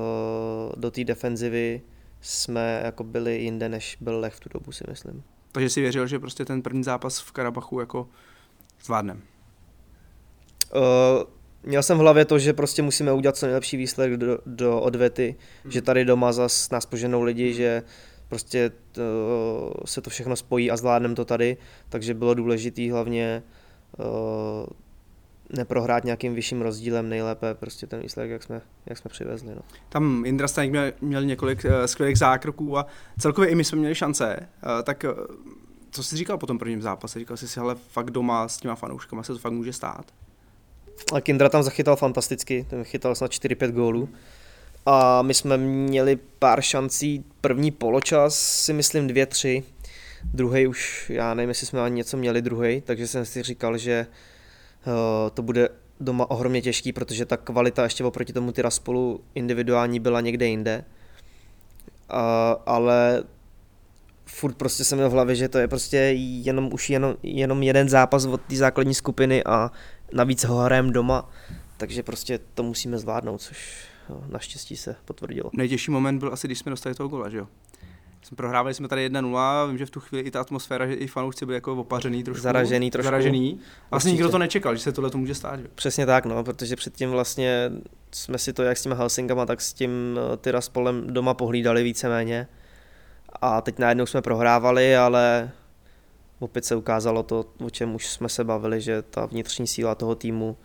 [0.78, 1.82] do té defenzivy
[2.22, 5.24] jsme jako byli jinde, než byl Lech v tu dobu, si myslím.
[5.52, 8.10] Takže si věřil, že prostě ten první zápas v Karabachu jako
[8.84, 9.22] zvládnem?
[10.76, 10.82] Uh,
[11.64, 15.36] měl jsem v hlavě to, že prostě musíme udělat co nejlepší výsledek do, do odvety,
[15.64, 15.72] hmm.
[15.72, 17.54] že tady doma zas nás poženou lidi, hmm.
[17.54, 17.84] že
[18.28, 19.02] prostě to,
[19.86, 21.58] se to všechno spojí a zvládneme to tady,
[21.90, 23.44] takže bylo důležité hlavně
[23.98, 24.06] uh,
[25.50, 29.56] neprohrát nějakým vyšším rozdílem, nejlépe prostě ten výsledek, jak jsme, jak jsme přivezli.
[29.56, 29.62] No.
[29.90, 32.86] Tam Indra Staněk měl, měl několik uh, skvělých zákroků a
[33.20, 35.36] celkově i my jsme měli šance, uh, tak uh,
[35.92, 37.20] co jsi říkal po tom prvním zápase?
[37.20, 40.06] Říkal jsi si, ale fakt doma s těma fanouškama se to fakt může stát?
[41.14, 44.10] A Kindra tam zachytal fantasticky, ten chytal snad 4-5 gólů.
[44.86, 49.64] A my jsme měli pár šancí, první poločas si myslím dvě, tři,
[50.34, 54.08] druhý už, já nevím, jestli jsme ani něco měli druhý, takže jsem si říkal, že
[54.88, 54.94] uh,
[55.34, 60.22] to bude doma ohromně těžký, protože ta kvalita ještě oproti tomu ty spolu individuální byla
[60.22, 60.86] někde jinde.
[62.14, 62.18] Uh,
[62.66, 63.24] ale
[64.26, 67.90] furt prostě jsem měl v hlavě, že to je prostě jenom už jenom, jenom jeden
[67.90, 69.72] zápas od té základní skupiny a
[70.14, 71.30] navíc ho hrajeme doma,
[71.78, 75.50] takže prostě to musíme zvládnout, což jo, naštěstí se potvrdilo.
[75.54, 77.48] Nejtěžší moment byl asi, když jsme dostali toho gola, že jo?
[78.36, 81.46] Prohrávali jsme tady 1-0, vím, že v tu chvíli i ta atmosféra, že i fanoušci
[81.46, 82.44] byli jako opařený trošku.
[82.44, 83.06] Zaražený trošku.
[83.06, 83.60] Zaražený.
[83.92, 85.60] Vlastně nikdo to nečekal, že se tohle to může stát.
[85.60, 85.68] Že?
[85.76, 87.72] Přesně tak, no, protože předtím vlastně
[88.12, 92.48] jsme si to jak s těmi Helsingama, tak s tím eh, Tiraspolem doma pohlídali víceméně.
[93.42, 95.52] A teď najednou jsme prohrávali, ale
[96.42, 100.16] opět se ukázalo to, o čem už jsme se bavili, že ta vnitřní síla toho
[100.16, 100.58] týmu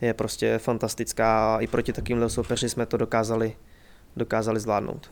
[0.00, 3.56] je prostě fantastická a i proti takovýmhle soupeři jsme to dokázali,
[4.16, 5.10] dokázali zvládnout.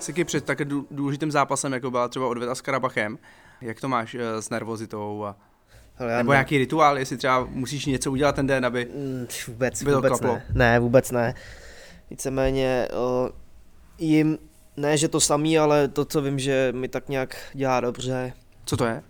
[0.00, 3.18] Siky před tak důležitým zápasem, jako byla třeba odveta s Karabachem,
[3.60, 5.36] jak to máš eh, s nervozitou a
[5.94, 6.34] Hele, Nebo ne.
[6.34, 10.10] nějaký rituál, jestli třeba musíš něco udělat ten den, aby mm, Vůbec, by to vůbec
[10.10, 10.34] klaplo.
[10.34, 10.44] ne.
[10.54, 11.34] Ne, vůbec ne.
[12.10, 13.28] Víceméně uh,
[13.98, 14.38] jim,
[14.80, 18.32] ne že to samý, ale to, co vím, že mi tak nějak dělá dobře.
[18.64, 19.02] Co to je?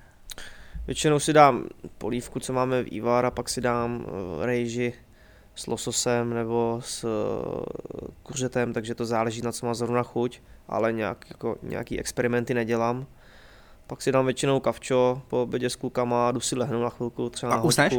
[0.87, 1.65] Většinou si dám
[1.99, 4.93] polívku, co máme v Ivar, a pak si dám uh, rejži
[5.55, 7.11] s lososem nebo s uh,
[8.23, 13.07] kuřetem, takže to záleží na co má zrovna chuť, ale nějak, jako, nějaký experimenty nedělám.
[13.87, 17.53] Pak si dám většinou kavčo po obědě s klukama, jdu si lehnu na chvilku, třeba
[17.53, 17.95] a na usneš?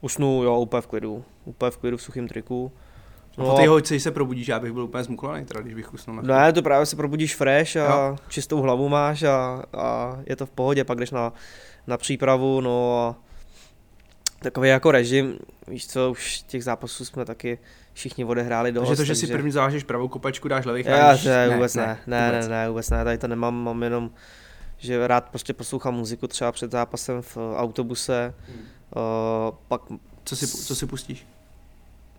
[0.00, 1.24] Usnu, jo, úplně v klidu.
[1.44, 2.72] Úplně v klidu v suchým triku.
[3.38, 5.94] No, no po té hoďce se probudíš, já bych byl úplně zmuklený, teda, když bych
[5.94, 6.22] usnul.
[6.22, 8.16] Na ne, to právě se probudíš fresh a jo.
[8.28, 11.32] čistou hlavu máš a, a, je to v pohodě, pak jdeš na,
[11.86, 13.16] na přípravu, no a
[14.42, 17.58] takový jako režim, víš co, už těch zápasů jsme taky
[17.92, 18.88] všichni odehráli dost.
[18.88, 22.32] Takže to, že si první zavážeš pravou kopačku, dáš levý, Já, ne, vůbec ne, ne,
[22.32, 24.10] ne, ne, ne, vůbec ne, tady to nemám, mám jenom,
[24.78, 28.58] že rád prostě poslouchám muziku třeba před zápasem v autobuse, hmm.
[28.58, 29.80] uh, pak...
[30.24, 31.26] Co si, co si pustíš?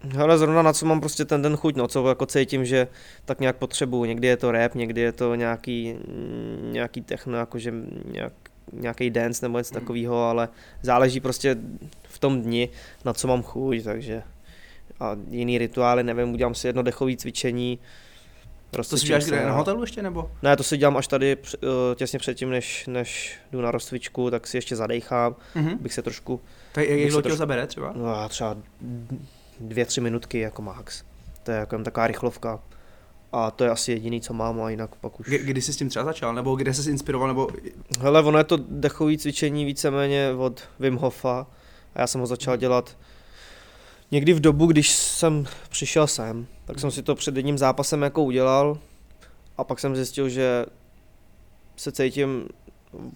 [0.02, 2.88] Hele, zrovna na co mám prostě ten den chuť, no, co jako cítím, že
[3.26, 4.06] tak nějak potřebuju.
[4.06, 5.96] Někdy je to rap, někdy je to nějaký,
[6.72, 7.74] nějaký techno, jakože
[8.06, 8.34] nějak,
[8.74, 10.50] nějaký dance nebo něco takového, ale
[10.82, 11.58] záleží prostě
[12.04, 12.70] v tom dni,
[13.06, 14.24] na co mám chuť, takže
[15.00, 17.80] a jiný rituály, nevím, udělám si jedno dechové cvičení.
[18.72, 20.32] To si děláš kde, na hotelu ještě nebo?
[20.42, 24.48] Ne, to si dělám až tady uh, těsně předtím, než, než jdu na rozcvičku, tak
[24.48, 25.78] si ještě zadechám, mm-hmm.
[25.78, 26.42] bych se trošku...
[26.72, 27.38] Tak jak dlouho trošku...
[27.38, 27.94] zabere třeba?
[27.96, 28.58] No, třeba
[29.60, 31.04] dvě, tři minutky jako max.
[31.44, 32.60] To je jako taková rychlovka.
[33.32, 35.28] A to je asi jediný, co mám a jinak pak už...
[35.28, 37.48] Kdy jsi s tím třeba začal, nebo kde jsi inspiroval, nebo...
[38.00, 41.48] Hele, ono je to dechové cvičení víceméně od Wim Hofa.
[41.96, 42.98] A já jsem ho začal dělat
[44.12, 48.24] někdy v dobu, když jsem přišel sem, tak jsem si to před jedním zápasem jako
[48.24, 48.78] udělal.
[49.58, 50.66] A pak jsem zjistil, že
[51.76, 52.48] se cítím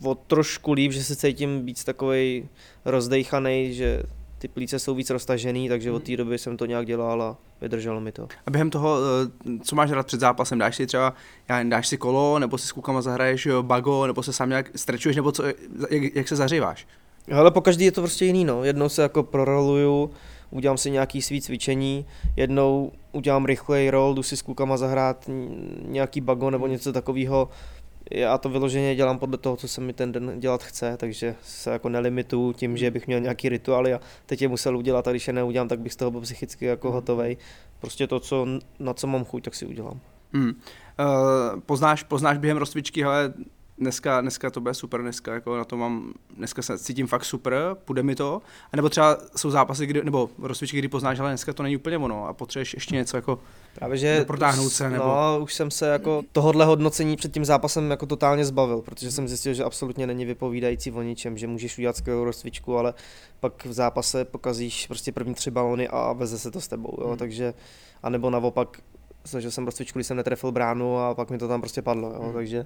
[0.04, 2.50] o trošku líp, že se cítím víc takový
[2.86, 4.04] rozdejchaný, že
[4.44, 8.02] ty plíce jsou víc roztažený, takže od té doby jsem to nějak dělal a vydrželo
[8.02, 8.28] mi to.
[8.46, 8.98] A během toho,
[9.46, 11.14] eh, co máš rád před zápasem, dáš si třeba,
[11.50, 15.16] já dáš si kolo, nebo si s klukama zahraješ bago, nebo se sám nějak strečuješ,
[15.16, 15.44] nebo co,
[15.90, 16.88] jak, jak se zaříváš?
[17.32, 18.64] Ale po každý je to prostě jiný, no.
[18.64, 20.12] Jednou se jako proroluju,
[20.50, 25.30] udělám si nějaký svý cvičení, jednou udělám rychlej roll, jdu si s klukama zahrát
[25.82, 27.50] nějaký bago nebo něco takového.
[28.12, 31.70] Já to vyloženě dělám podle toho, co se mi ten den dělat chce, takže se
[31.70, 35.28] jako nelimituju tím, že bych měl nějaký rituály a teď je musel udělat a když
[35.28, 36.96] je neudělám, tak bych z toho byl psychicky jako hmm.
[36.96, 37.38] hotovej.
[37.80, 38.48] Prostě to, co,
[38.80, 40.00] na co mám chuť, tak si udělám.
[40.34, 40.50] Hmm.
[40.50, 43.34] Uh, poznáš, poznáš během rozcvičky, ale
[43.78, 47.56] dneska, dneska to bude super, dneska jako na to mám, dneska se cítím fakt super,
[47.86, 51.54] půjde mi to, a nebo třeba jsou zápasy, kdy, nebo rozcvičky, kdy poznáš, ale dneska
[51.54, 53.40] to není úplně ono a potřebuješ ještě něco jako
[53.76, 55.04] Právě, že protáhnout se, nebo...
[55.04, 59.28] No, už jsem se jako tohohle hodnocení před tím zápasem jako totálně zbavil, protože jsem
[59.28, 62.94] zjistil, že absolutně není vypovídající o ničem, že můžeš udělat skvělou rozcvičku, ale
[63.40, 67.08] pak v zápase pokazíš prostě první tři balony a veze se to s tebou, jo,
[67.08, 67.18] hmm.
[67.18, 67.54] takže,
[68.04, 68.78] anebo naopak,
[69.26, 72.24] snažil jsem rozcvičku, když jsem netrefil bránu a pak mi to tam prostě padlo, jo,
[72.24, 72.34] hmm.
[72.34, 72.66] takže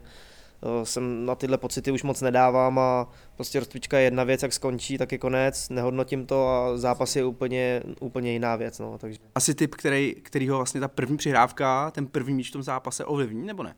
[0.84, 4.98] jsem na tyhle pocity už moc nedávám a prostě rozcvička je jedna věc, jak skončí,
[4.98, 8.80] tak je konec, nehodnotím to a zápas je úplně, úplně jiná věc.
[8.80, 9.20] No, takže.
[9.36, 13.48] Asi typ, který, kterýho vlastně ta první přihrávka, ten první míč v tom zápase ovlivní,
[13.48, 13.76] nebo ne?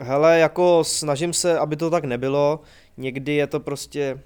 [0.00, 2.60] Hele, jako snažím se, aby to tak nebylo.
[2.96, 4.20] Někdy je to prostě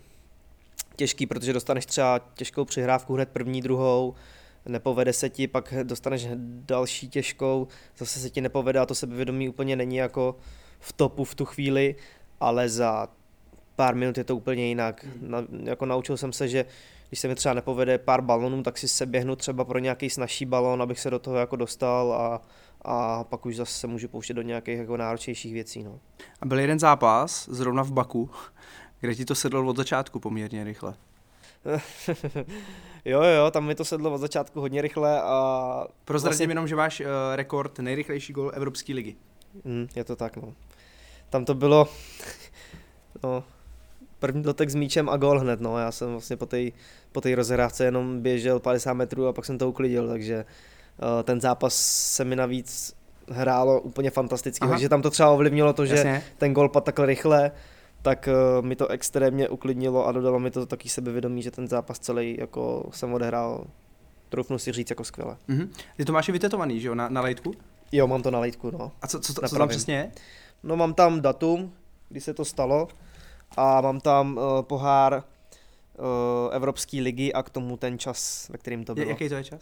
[0.96, 4.14] těžký, protože dostaneš třeba těžkou přihrávku hned první, druhou,
[4.68, 7.68] nepovede se ti, pak dostaneš další těžkou,
[7.98, 10.36] zase se ti nepovede a to sebevědomí úplně není jako
[10.80, 11.96] v topu v tu chvíli,
[12.40, 13.08] ale za
[13.76, 15.04] pár minut je to úplně jinak.
[15.04, 15.30] Hmm.
[15.30, 16.64] Na, jako naučil jsem se, že
[17.08, 20.44] když se mi třeba nepovede pár balonů, tak si se běhnu třeba pro nějaký snažší
[20.44, 22.42] balon, abych se do toho jako dostal a,
[22.82, 25.82] a pak už zase se můžu pouštět do nějakých jako náročnějších věcí.
[25.82, 26.00] No.
[26.40, 28.30] A byl jeden zápas, zrovna v Baku,
[29.00, 30.94] kde ti to sedlo od začátku poměrně rychle.
[33.04, 35.86] jo, jo, tam mi to sedlo od začátku hodně rychle a...
[36.04, 36.50] Prozradím vlastně...
[36.50, 39.16] jenom, že máš uh, rekord nejrychlejší gol Evropské ligy.
[39.64, 40.54] Mm, je to tak, no.
[41.30, 41.88] Tam to bylo,
[43.24, 43.44] no,
[44.18, 45.78] první dotek s míčem a gol hned, no.
[45.78, 46.58] Já jsem vlastně po té
[47.12, 51.74] po rozhrávce jenom běžel 50 metrů a pak jsem to uklidil, takže uh, ten zápas
[52.14, 52.96] se mi navíc
[53.28, 54.72] hrálo úplně fantasticky, Aha.
[54.72, 56.22] takže tam to třeba ovlivnilo to, že Jasně.
[56.38, 57.52] ten gol padl takhle rychle,
[58.02, 61.98] tak uh, mi to extrémně uklidnilo a dodalo mi to taky sebevědomí, že ten zápas
[61.98, 63.64] celý jako jsem odehrál,
[64.28, 65.36] troufnu si říct, jako skvěle.
[65.48, 65.70] Mhm.
[65.96, 67.54] Ty to máš i vytetovaný, že jo, na, na lejtku?
[67.92, 68.92] Jo, mám to na lejtku, no.
[69.02, 70.12] A co, co, co, co tam přesně?
[70.62, 71.72] No mám tam datum,
[72.08, 72.88] kdy se to stalo
[73.56, 75.22] a mám tam uh, pohár
[75.98, 76.04] uh,
[76.54, 79.08] Evropské ligy a k tomu ten čas, ve kterým to Je, bylo.
[79.10, 79.60] jaký to je čas?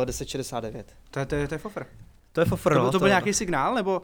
[0.00, 0.84] Uh, 10.69.
[1.10, 1.86] To je, to je, to je fofr.
[2.32, 4.02] To je fofr, To, no, byl- to byl nějaký signál, nebo?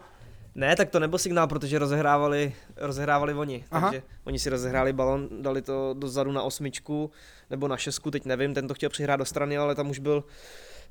[0.55, 3.64] Ne, tak to nebyl signál, protože rozehrávali, rozehrávali oni.
[3.70, 3.90] Aha.
[3.90, 7.11] Takže oni si rozehráli balon, dali to dozadu na osmičku
[7.51, 10.25] nebo na šestku, teď nevím, ten to chtěl přihrát do strany, ale tam už byl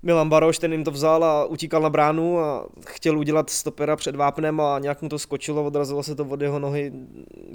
[0.04, 4.16] Milan Baroš, ten jim to vzal a utíkal na bránu a chtěl udělat stopera před
[4.16, 6.92] vápnem a nějak mu to skočilo, odrazilo se to od jeho nohy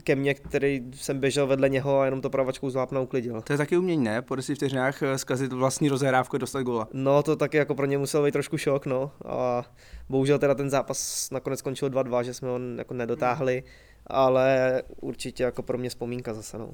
[0.03, 3.43] ke mně, který jsem běžel vedle něho a jenom to pravačkou z vápna uklidil.
[3.43, 4.23] To je taky umění, ne?
[4.23, 6.89] Po 10 vteřinách eh, zkazit vlastní rozehrávku a dostat góla.
[6.93, 9.11] No to taky jako pro ně musel být trošku šok, no.
[9.25, 9.65] A
[10.09, 13.63] bohužel teda ten zápas nakonec skončil 2-2, že jsme ho jako nedotáhli,
[14.07, 16.71] ale určitě jako pro mě vzpomínka zase, no.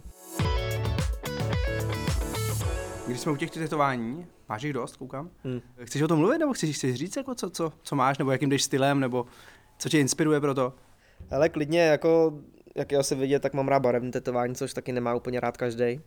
[3.07, 5.31] Když jsme u těch tetování, máš jich dost, koukám.
[5.45, 5.61] Hm.
[5.85, 8.49] Chceš o tom mluvit, nebo chceš, chceš říct, jako co, co, co máš, nebo jakým
[8.49, 9.27] jdeš stylem, nebo
[9.79, 10.75] co tě inspiruje pro to?
[11.31, 12.33] Ale klidně, jako,
[12.75, 16.01] jak je asi vidět, tak mám rád barevné tetování, což taky nemá úplně rád každý.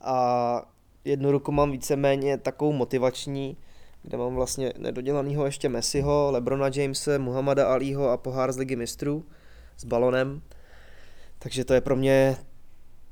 [0.00, 0.62] A
[1.04, 3.56] jednu ruku mám víceméně takovou motivační,
[4.02, 9.24] kde mám vlastně nedodělanýho ještě Messiho, Lebrona Jamese, Muhammada Aliho a pohár z ligy mistrů
[9.76, 10.42] s balonem.
[11.38, 12.36] Takže to je pro mě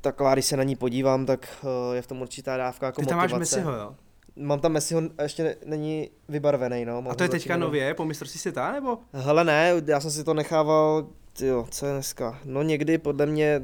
[0.05, 1.49] taková, když se na ní podívám, tak
[1.93, 3.57] eh, je v tom určitá dávka jako Ty tam máš motivace.
[3.57, 3.95] Messiho, jo?
[4.37, 7.03] Mám tam Messiho, ještě ne- není vybarvený, no.
[7.03, 8.99] mám A to je teďka jenom- nově, po mistrovství světa, nebo?
[9.13, 11.07] Hele ne, já jsem si to nechával,
[11.41, 13.63] jo, co je dneska, no někdy podle mě,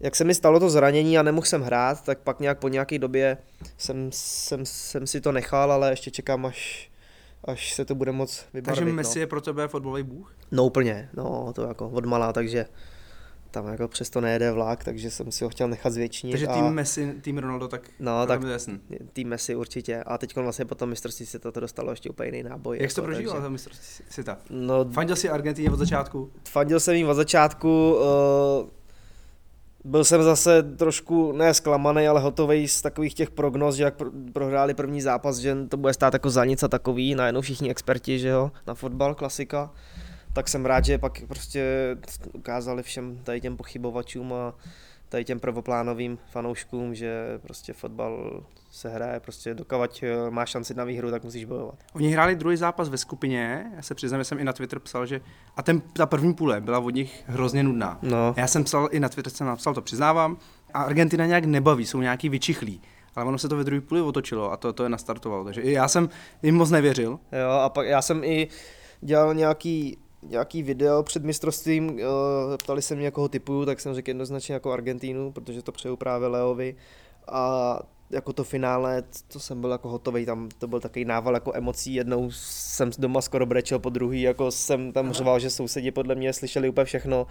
[0.00, 2.98] jak se mi stalo to zranění a nemohl jsem hrát, tak pak nějak po nějaké
[2.98, 3.38] době
[3.78, 6.90] jsem, jsem, jsem si to nechal, ale ještě čekám, až,
[7.44, 8.78] až se to bude moc vybarvit.
[8.78, 8.96] Takže no.
[8.96, 10.34] Messi je pro tebe fotbalový bůh?
[10.50, 12.66] No úplně, no to jako od malá, takže
[13.50, 16.32] tam jako přesto nejede vlak, takže jsem si ho chtěl nechat zvětšnit.
[16.32, 16.54] Takže a...
[16.54, 18.80] tým Messi, tým Ronaldo, tak No, tak jasný.
[19.12, 20.02] tým Messi určitě.
[20.06, 22.78] A teď vlastně potom mistrovství se to dostalo ještě úplně jiný náboj.
[22.80, 24.38] Jak jsi to jako, prožíval, takže- mistrovství světa?
[24.50, 26.30] No, Fandil jsi Argentíně od začátku?
[26.48, 28.68] fandil jsem jim od začátku, uh,
[29.84, 34.10] byl jsem zase trošku, ne zklamaný, ale hotový z takových těch prognóz, že jak pro-
[34.32, 38.18] prohráli první zápas, že to bude stát jako za nic a takový, najednou všichni experti,
[38.18, 39.70] že jo, na fotbal, klasika.
[40.32, 41.96] Tak jsem rád, že pak prostě
[42.32, 44.54] ukázali všem tady těm pochybovačům a
[45.08, 50.84] tady těm prvoplánovým fanouškům, že prostě fotbal se hraje, prostě dokavať eh, máš šanci na
[50.84, 51.74] výhru, tak musíš bojovat.
[51.92, 55.06] Oni hráli druhý zápas ve skupině, já se přiznám, že jsem i na Twitter psal,
[55.06, 55.20] že
[55.56, 57.98] a ten, ta první půle byla od nich hrozně nudná.
[58.02, 60.36] No, Já jsem psal, i na Twitter jsem napsal, to přiznávám,
[60.74, 62.80] a Argentina nějak nebaví, jsou nějaký vyčichlí.
[63.16, 65.44] Ale ono se to ve druhé půli otočilo a to, to je nastartovalo.
[65.44, 66.08] Takže i já jsem
[66.42, 67.18] jim moc nevěřil.
[67.32, 68.48] Jo, a pak já jsem i
[69.00, 71.98] dělal nějaký, nějaký video před mistrovstvím, uh,
[72.56, 75.96] ptali se mě, jako ho typuju, tak jsem řekl jednoznačně jako Argentínu, protože to přeju
[75.96, 76.76] právě Leovi.
[77.28, 77.78] A
[78.10, 81.94] jako to finále, to jsem byl jako hotový, tam to byl takový nával jako emocí,
[81.94, 85.12] jednou jsem doma skoro brečel, po druhý jako jsem tam Aha.
[85.12, 87.26] řval, že sousedi podle mě slyšeli úplně všechno,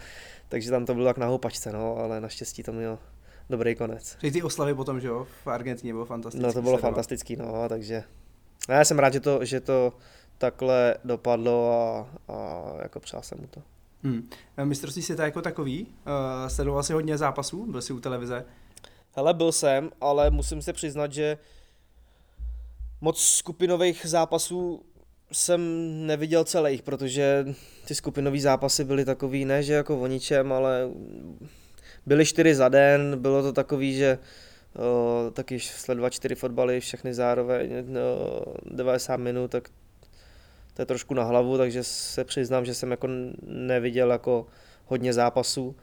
[0.50, 3.00] takže tam to bylo tak na houpačce, no, ale naštěstí to mělo
[3.50, 4.18] dobrý konec.
[4.24, 6.48] Že ty oslavy potom, že jo, v Argentině bylo fantastické.
[6.48, 8.04] No to bylo fantastický, no, takže
[8.70, 9.94] no, já jsem rád, že to, že to
[10.40, 13.62] takhle dopadlo a, a jako přál jsem mu to.
[14.04, 14.30] Hmm.
[14.64, 18.46] Mistrovství světa jako takový, uh, sledoval jsi hodně zápasů, byl jsi u televize.
[19.16, 21.38] Hele, byl jsem, ale musím se přiznat, že
[23.02, 24.84] moc skupinových zápasů
[25.32, 25.62] jsem
[26.08, 27.46] neviděl celých, protože
[27.88, 30.90] ty skupinové zápasy byly takový, ne že jako o ničem, ale
[32.06, 34.20] byly čtyři za den, bylo to takový, že
[34.76, 38.02] o, taky sledovat čtyři fotbaly, všechny zároveň, no,
[38.66, 39.70] 90 minut, tak
[40.80, 43.08] to je trošku na hlavu, takže se přiznám, že jsem jako
[43.48, 44.48] neviděl jako
[44.86, 45.76] hodně zápasů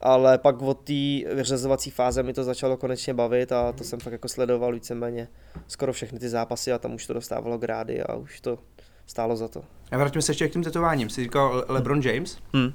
[0.00, 4.12] ale pak od té vyřazovací fáze mi to začalo konečně bavit a to jsem fakt
[4.12, 5.28] jako sledoval víceméně
[5.68, 8.58] skoro všechny ty zápasy a tam už to dostávalo grády a už to
[9.06, 9.64] stálo za to.
[9.90, 11.10] A vraťme se ještě k těm tetováním.
[11.10, 12.38] Jsi říkal Le- LeBron James?
[12.52, 12.72] Hmm.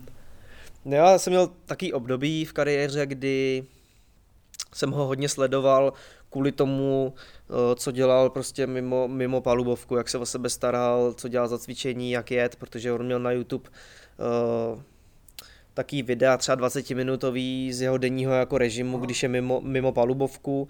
[0.85, 3.63] Já jsem měl taký období v kariéře, kdy
[4.73, 5.93] jsem ho hodně sledoval
[6.29, 7.13] kvůli tomu,
[7.49, 11.57] eh, co dělal prostě mimo, mimo palubovku, jak se o sebe staral, co dělal za
[11.57, 14.81] cvičení, jak jet, protože on měl na YouTube uh,
[15.73, 20.67] taký videa třeba 20 minutový z jeho denního jako režimu, když je mimo, mimo palubovku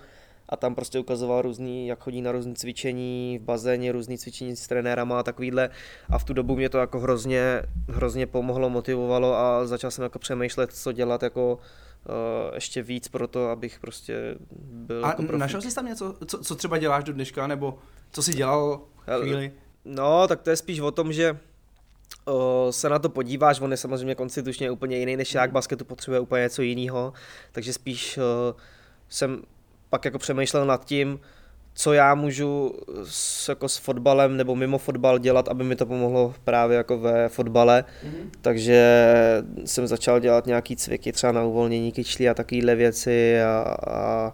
[0.50, 4.68] a tam prostě ukazoval různý, jak chodí na různý cvičení v bazéně, různý cvičení s
[4.68, 5.70] trenérama a takovýhle
[6.10, 10.20] a v tu dobu mě to jako hrozně, hrozně pomohlo, motivovalo a začal jsem jako
[10.20, 15.40] přemýšlet, co dělat jako uh, ještě víc pro to, abych prostě byl A jako profík.
[15.40, 17.78] našel jsi tam něco, co, co třeba děláš do dneška, nebo
[18.12, 18.82] co jsi dělal
[19.22, 19.52] chvíli?
[19.86, 21.38] No, tak to je spíš o tom, že
[22.26, 25.86] o, se na to podíváš, on je samozřejmě konstitučně úplně jiný než já, k basketu
[25.86, 27.14] potřebuje úplně něco jiného,
[27.52, 28.56] takže spíš o,
[29.10, 29.42] jsem
[29.90, 31.20] pak jako přemýšlel nad tím,
[31.74, 36.34] co já můžu s, jako s fotbalem nebo mimo fotbal dělat, aby mi to pomohlo
[36.44, 37.86] právě jako ve fotbale.
[38.04, 38.30] Mm-hmm.
[38.42, 39.04] Takže
[39.66, 44.34] jsem začal dělat nějaký cviky třeba na uvolnění kyčlí a takovéhle věci a, a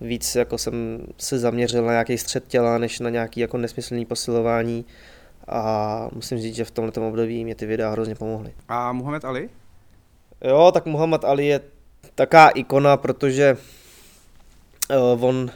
[0.00, 4.84] víc jako jsem se zaměřil na nějaký střed těla, než na nějaký jako nesmyslný posilování
[5.48, 8.52] a musím říct, že v tomto období mě ty videa hrozně pomohly.
[8.68, 9.48] A Muhammad Ali?
[10.44, 11.60] Jo, tak Muhammad Ali je
[12.14, 13.56] taká ikona, protože
[14.90, 15.50] uh, on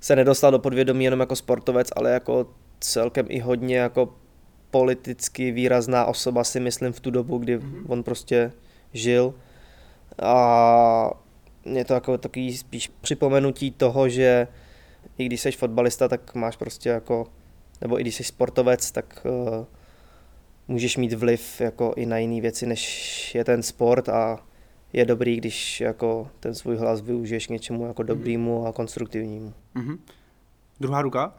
[0.00, 2.46] se nedostal do podvědomí jenom jako sportovec, ale jako
[2.80, 4.14] celkem i hodně jako
[4.70, 7.84] politicky výrazná osoba si myslím v tu dobu, kdy mm-hmm.
[7.88, 8.52] on prostě
[8.92, 9.34] žil.
[10.22, 11.10] A
[11.64, 14.48] je to jako takový spíš připomenutí toho, že
[15.18, 17.26] i když jsi fotbalista, tak máš prostě jako,
[17.80, 19.64] nebo i když jsi sportovec, tak uh,
[20.68, 24.38] můžeš mít vliv jako i na jiné věci, než je ten sport a
[24.92, 29.52] je dobrý, když jako ten svůj hlas využiješ k něčemu jako dobrýmu a konstruktivnímu.
[29.76, 29.98] Mm-hmm.
[30.80, 31.34] Druhá ruka?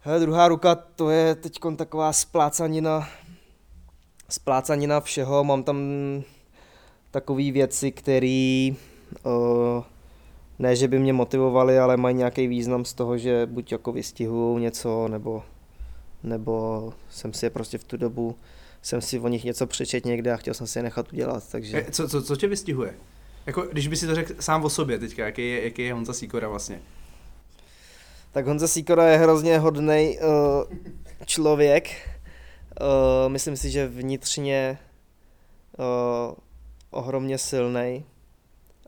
[0.00, 3.08] Hele, druhá ruka, to je teď taková splácanina,
[4.28, 5.44] splácanina všeho.
[5.44, 5.78] Mám tam
[7.10, 8.70] takové věci, které
[9.22, 9.84] uh,
[10.58, 14.62] ne, že by mě motivovaly, ale mají nějaký význam z toho, že buď jako vystihují
[14.62, 15.42] něco, nebo,
[16.22, 18.36] nebo jsem si je prostě v tu dobu
[18.86, 21.86] jsem si o nich něco přečet někde a chtěl jsem si je nechat udělat, takže...
[21.88, 22.94] E, co, co, co tě vystihuje?
[23.46, 26.12] Jako, když by si to řekl sám o sobě teďka, jaký je, jaký je Honza
[26.12, 26.82] Sikora vlastně?
[28.32, 30.76] Tak Honza Sikora je hrozně hodný uh,
[31.24, 31.90] člověk.
[32.80, 34.78] Uh, myslím si, že vnitřně
[35.78, 36.34] uh,
[36.90, 38.04] ohromně silný,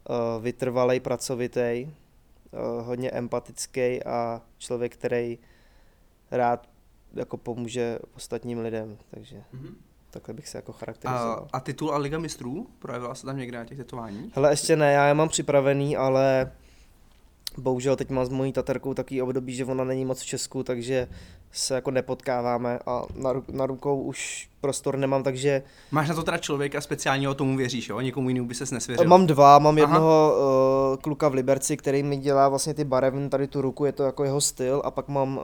[0.09, 5.39] uh, vytrvalý, pracovitý, uh, hodně empatický a člověk, který
[6.31, 6.69] rád
[7.15, 9.75] jako pomůže ostatním lidem, takže mm-hmm.
[10.11, 11.49] Takhle bych se jako charakterizoval.
[11.53, 12.67] A, a titul a Liga mistrů?
[12.79, 14.37] Projevila se tam někde na těch tetováních?
[14.37, 16.51] Hele, ještě ne, já je mám připravený, ale
[17.59, 21.09] bohužel teď mám s mojí taterkou takový období, že ona není moc v Česku, takže
[21.53, 25.63] se jako nepotkáváme a na, na rukou už prostor nemám, takže...
[25.91, 28.01] Máš na to teda člověka speciálního, tomu věříš, jo?
[28.01, 29.09] Někomu jinému by ses nesvěřil?
[29.09, 29.81] Mám dva, mám Aha.
[29.81, 30.35] jednoho
[30.93, 34.03] uh, kluka v Liberci, který mi dělá vlastně ty barevny, tady tu ruku, je to
[34.03, 35.43] jako jeho styl a pak mám uh,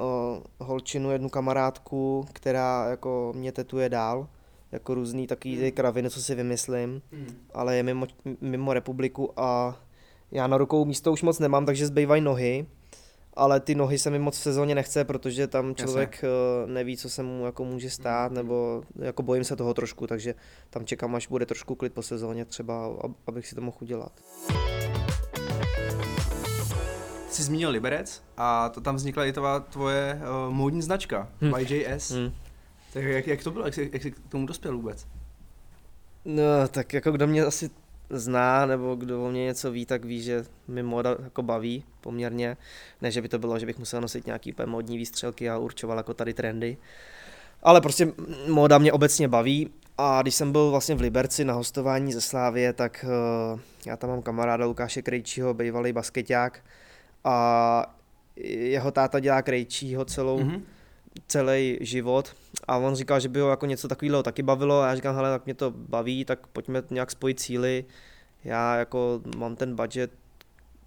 [0.59, 4.27] holčinu, jednu kamarádku, která jako mě tetuje dál
[4.75, 7.37] jako různý takový ty kraviny, co si vymyslím, hmm.
[7.55, 8.07] ale je mimo,
[8.41, 9.81] mimo republiku a
[10.33, 12.67] já na rukou místo už moc nemám, takže zbývají nohy,
[13.35, 16.29] ale ty nohy se mi moc v sezóně nechce, protože tam člověk Jasně.
[16.65, 18.37] Eh, neví, co se mu jako může stát, mm.
[18.37, 20.35] nebo jako bojím se toho trošku, takže
[20.71, 22.91] tam čekám, až bude trošku klid po sezóně třeba,
[23.27, 24.13] abych si to mohl udělat.
[27.31, 31.55] Jsi zmínil Liberec a to tam vznikla i tvá tvoje uh, módní značka, hmm.
[31.59, 32.11] YJS.
[32.11, 32.33] Hmm.
[32.95, 35.07] Tak jak, jak to bylo, jak jsi, jak jsi k tomu dospěl vůbec?
[36.25, 37.71] No, tak jako kdo mě asi
[38.11, 42.57] zná, nebo kdo o mě něco ví, tak ví, že mi moda jako baví poměrně.
[43.01, 45.97] Ne, že by to bylo, že bych musel nosit nějaký úplně modní výstřelky a určoval
[45.97, 46.77] jako tady trendy.
[47.63, 48.13] Ale prostě
[48.49, 52.73] moda mě obecně baví a když jsem byl vlastně v Liberci na hostování ze Slávie,
[52.73, 53.05] tak
[53.55, 56.65] uh, já tam mám kamaráda Lukáše Krejčího, bývalý basketák
[57.25, 57.97] a
[58.37, 60.61] jeho táta dělá Krejčího celou, mm-hmm.
[61.29, 62.35] Celý život
[62.69, 65.31] a on říkal, že by ho jako něco takového taky bavilo a já říkám, hele,
[65.31, 67.85] tak mě to baví, tak pojďme nějak spojit síly.
[68.45, 70.11] Já jako mám ten budget,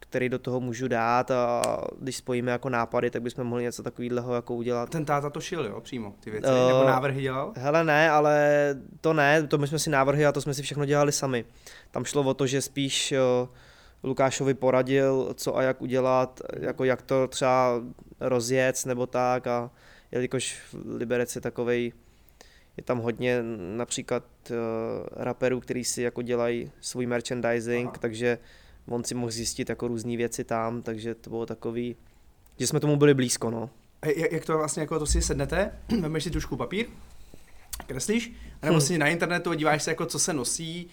[0.10, 1.62] který do toho můžu dát a
[2.00, 4.90] když spojíme jako nápady, tak bychom mohli něco takového jako udělat.
[4.90, 7.54] Ten táta to šil, jo, přímo, ty věci, uh, nebo návrhy dělal?
[7.56, 10.86] Hele ne, ale to ne, to my jsme si návrhy a to jsme si všechno
[10.86, 11.46] dělali sami.
[11.92, 13.50] Tam šlo o to, že spíš uh,
[14.04, 17.82] Lukášovi poradil, co a jak udělat, jako jak to třeba
[18.20, 19.72] rozjet nebo tak a
[20.12, 21.94] jelikož Liberec je takovej,
[22.78, 23.44] je tam hodně
[23.76, 24.56] například uh,
[25.12, 27.98] raperů, kteří si jako dělají svůj merchandising, Aha.
[28.00, 28.38] takže
[28.88, 31.96] on si mohl zjistit jako různé věci tam, takže to bylo takový,
[32.60, 33.70] že jsme tomu byli blízko, no.
[34.16, 36.86] Jak, jak to vlastně, jako to si sednete, vezmeš si tušku papír,
[37.88, 38.82] kreslíš, nebo hmm.
[38.82, 40.88] si na internetu díváš se, jako co se nosí,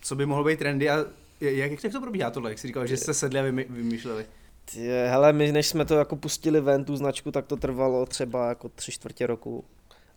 [0.00, 1.04] co by mohlo být trendy a
[1.40, 4.26] jak, jak to probíhá tohle, jak jsi říkal, že jste sedli a vymýšleli?
[4.74, 8.48] Je, hele, my než jsme to jako pustili ven, tu značku, tak to trvalo třeba
[8.48, 9.64] jako tři čtvrtě roku.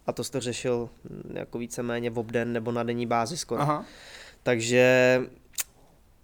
[0.06, 0.90] A to jste řešil
[1.34, 3.62] jako víceméně v obden nebo na denní bázi skoro.
[3.62, 3.86] Aha.
[4.44, 5.22] Takže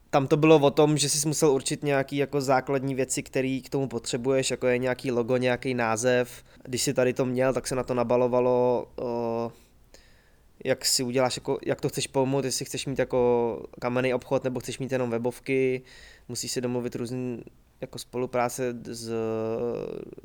[0.09, 3.69] tam to bylo o tom, že jsi musel určit nějaký jako základní věci, které k
[3.69, 6.43] tomu potřebuješ, jako je nějaký logo, nějaký název.
[6.63, 9.51] Když si tady to měl, tak se na to nabalovalo, o,
[10.65, 14.59] jak si uděláš, jako, jak to chceš pomoct, jestli chceš mít jako kamenný obchod, nebo
[14.59, 15.81] chceš mít jenom webovky,
[16.27, 17.43] musíš si domluvit různý
[17.81, 19.11] jako spolupráce s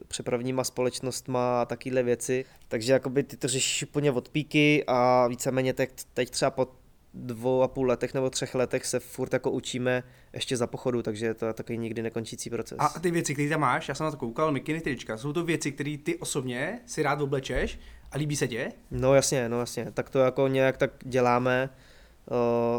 [0.09, 2.45] přepravníma společnostma a takovéhle věci.
[2.69, 6.69] Takže jakoby ty to řešíš úplně od píky a víceméně teď, teď třeba po
[7.15, 10.03] dvou a půl letech nebo třech letech se furt jako učíme
[10.33, 12.79] ještě za pochodu, takže to je takový nikdy nekončící proces.
[12.81, 15.45] A ty věci, které tam máš, já jsem na to koukal, mikiny, trička, jsou to
[15.45, 17.79] věci, které ty osobně si rád oblečeš
[18.13, 18.73] a líbí se tě?
[18.91, 21.71] No jasně, no jasně, tak to jako nějak tak děláme.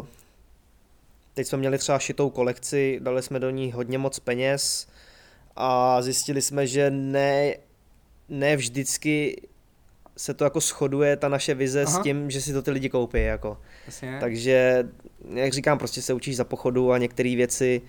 [0.00, 0.06] Uh,
[1.36, 4.88] teď jsme měli třeba šitou kolekci, dali jsme do ní hodně moc peněz
[5.56, 7.54] a zjistili jsme, že ne,
[8.28, 9.42] ne vždycky
[10.16, 12.00] se to jako shoduje ta naše vize Aha.
[12.00, 13.22] s tím, že si to ty lidi koupí.
[13.22, 13.58] Jako.
[13.86, 14.16] Jasně.
[14.20, 14.88] Takže,
[15.34, 17.82] jak říkám, prostě se učíš za pochodu a některé věci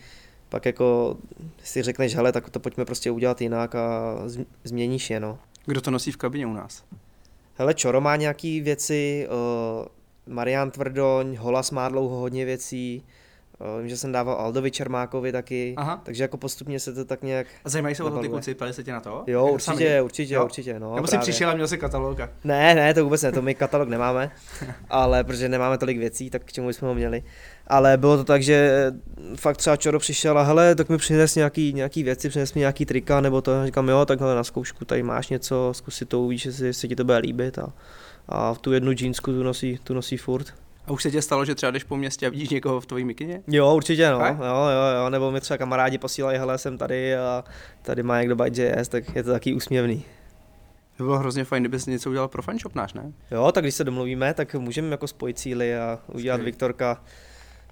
[0.50, 1.18] pak jako
[1.64, 4.16] si řekneš, hele, tak to pojďme prostě udělat jinak a
[4.64, 5.40] změníš je, no.
[5.66, 6.84] Kdo to nosí v kabině u nás?
[7.56, 13.04] Hele, Čoro má nějaký věci, uh, Marian Tvrdoň, Holas má dlouho hodně věcí,
[13.80, 16.02] vím, že jsem dával Aldovi Čermákovi taky, Aha.
[16.04, 17.48] takže jako postupně se to tak nějak...
[17.66, 19.24] A zajímají se o to ty kluci, pali se tě na to?
[19.28, 20.02] Jo, určitě, sami?
[20.02, 20.46] určitě, jo?
[20.46, 20.96] určitě, no.
[20.96, 22.18] Nebo jsi přišel a měl si katalog?
[22.44, 24.32] Ne, ne, to vůbec ne, to my katalog nemáme,
[24.90, 27.24] ale protože nemáme tolik věcí, tak k čemu jsme ho měli.
[27.68, 28.92] Ale bylo to tak, že
[29.36, 32.86] fakt třeba Čoro přišel a hele, tak mi přines nějaký, nějaký věci, přines mi nějaký
[32.86, 36.22] trika, nebo to, říkám, jo, tak hele, na zkoušku tady máš něco, zkus si to,
[36.22, 37.74] uvíš, jestli, jestli ti to bude líbit a,
[38.30, 40.54] a v tu jednu džínsku tu nosí, tu nosí furt.
[40.88, 43.06] A už se tě stalo, že třeba jdeš po městě a vidíš někoho v tvojí
[43.06, 43.42] mikině?
[43.48, 47.44] Jo, určitě no, jo, jo, jo, nebo mi třeba kamarádi posílají, hele, jsem tady a
[47.82, 50.06] tady má někdo by JS, tak je to taky úsměvný.
[50.98, 53.14] To bylo hrozně fajn, kdybys něco udělal pro fanshop náš, ne?
[53.32, 56.52] Jo, tak když se domluvíme, tak můžeme jako spojit cíly a udělat Skvělý.
[56.52, 57.04] Viktorka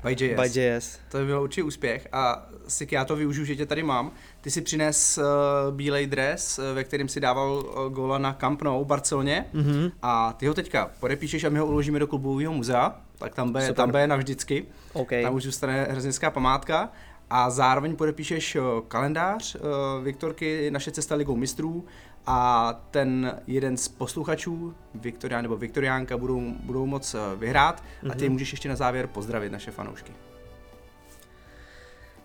[0.04, 0.42] by JS.
[0.42, 1.00] By JS.
[1.12, 4.12] To by byl určitě úspěch a si já to využiju, že tě tady mám.
[4.42, 8.62] Ty si přines uh, bílej dres, uh, ve kterém si dával uh, góla na Camp
[8.62, 9.92] Nou Barceloně mm-hmm.
[10.02, 13.74] a ty ho teďka podepíšeš a my ho uložíme do klubového muzea, tak tam bude,
[13.74, 14.66] tam bude navždycky.
[14.94, 15.24] Okay.
[15.24, 16.92] Tam už zůstane hroznická památka
[17.30, 18.58] a zároveň podepíšeš
[18.88, 19.56] kalendář
[20.04, 21.86] Viktorky Naše cesta ligou mistrů
[22.28, 28.12] a ten jeden z posluchačů, Viktorián nebo Viktoriánka, budou, budou moc eh, vyhrát mm-hmm.
[28.12, 28.34] a ty mhm.
[28.34, 30.12] můžeš ještě na závěr pozdravit naše fanoušky.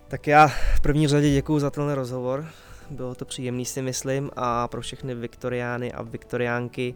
[0.09, 2.47] Tak já v první řadě děkuji za tenhle rozhovor.
[2.91, 6.95] Bylo to příjemný si myslím a pro všechny Viktoriány a Viktoriánky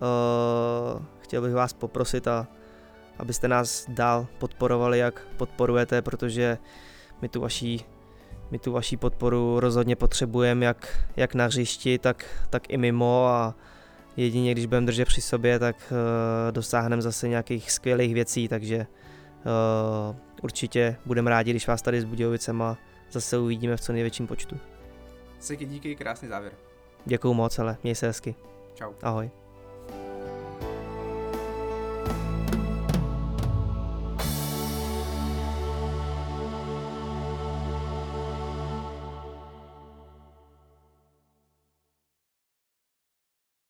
[0.00, 2.46] uh, chtěl bych vás poprosit, a,
[3.18, 6.58] abyste nás dál podporovali, jak podporujete, protože
[7.22, 7.84] my tu vaší
[8.50, 13.54] my tu vaší podporu rozhodně potřebujeme jak, jak na hřišti, tak, tak i mimo a
[14.16, 18.86] jedině když budeme držet při sobě, tak uh, dosáhneme zase nějakých skvělých věcí, takže
[20.08, 22.76] uh, určitě budeme rádi, když vás tady s Budějovicema
[23.10, 24.56] zase uvidíme v co největším počtu.
[25.40, 26.52] Seky díky, krásný závěr.
[27.04, 28.34] Děkuju moc, ale měj se hezky.
[28.74, 28.92] Čau.
[29.02, 29.30] Ahoj.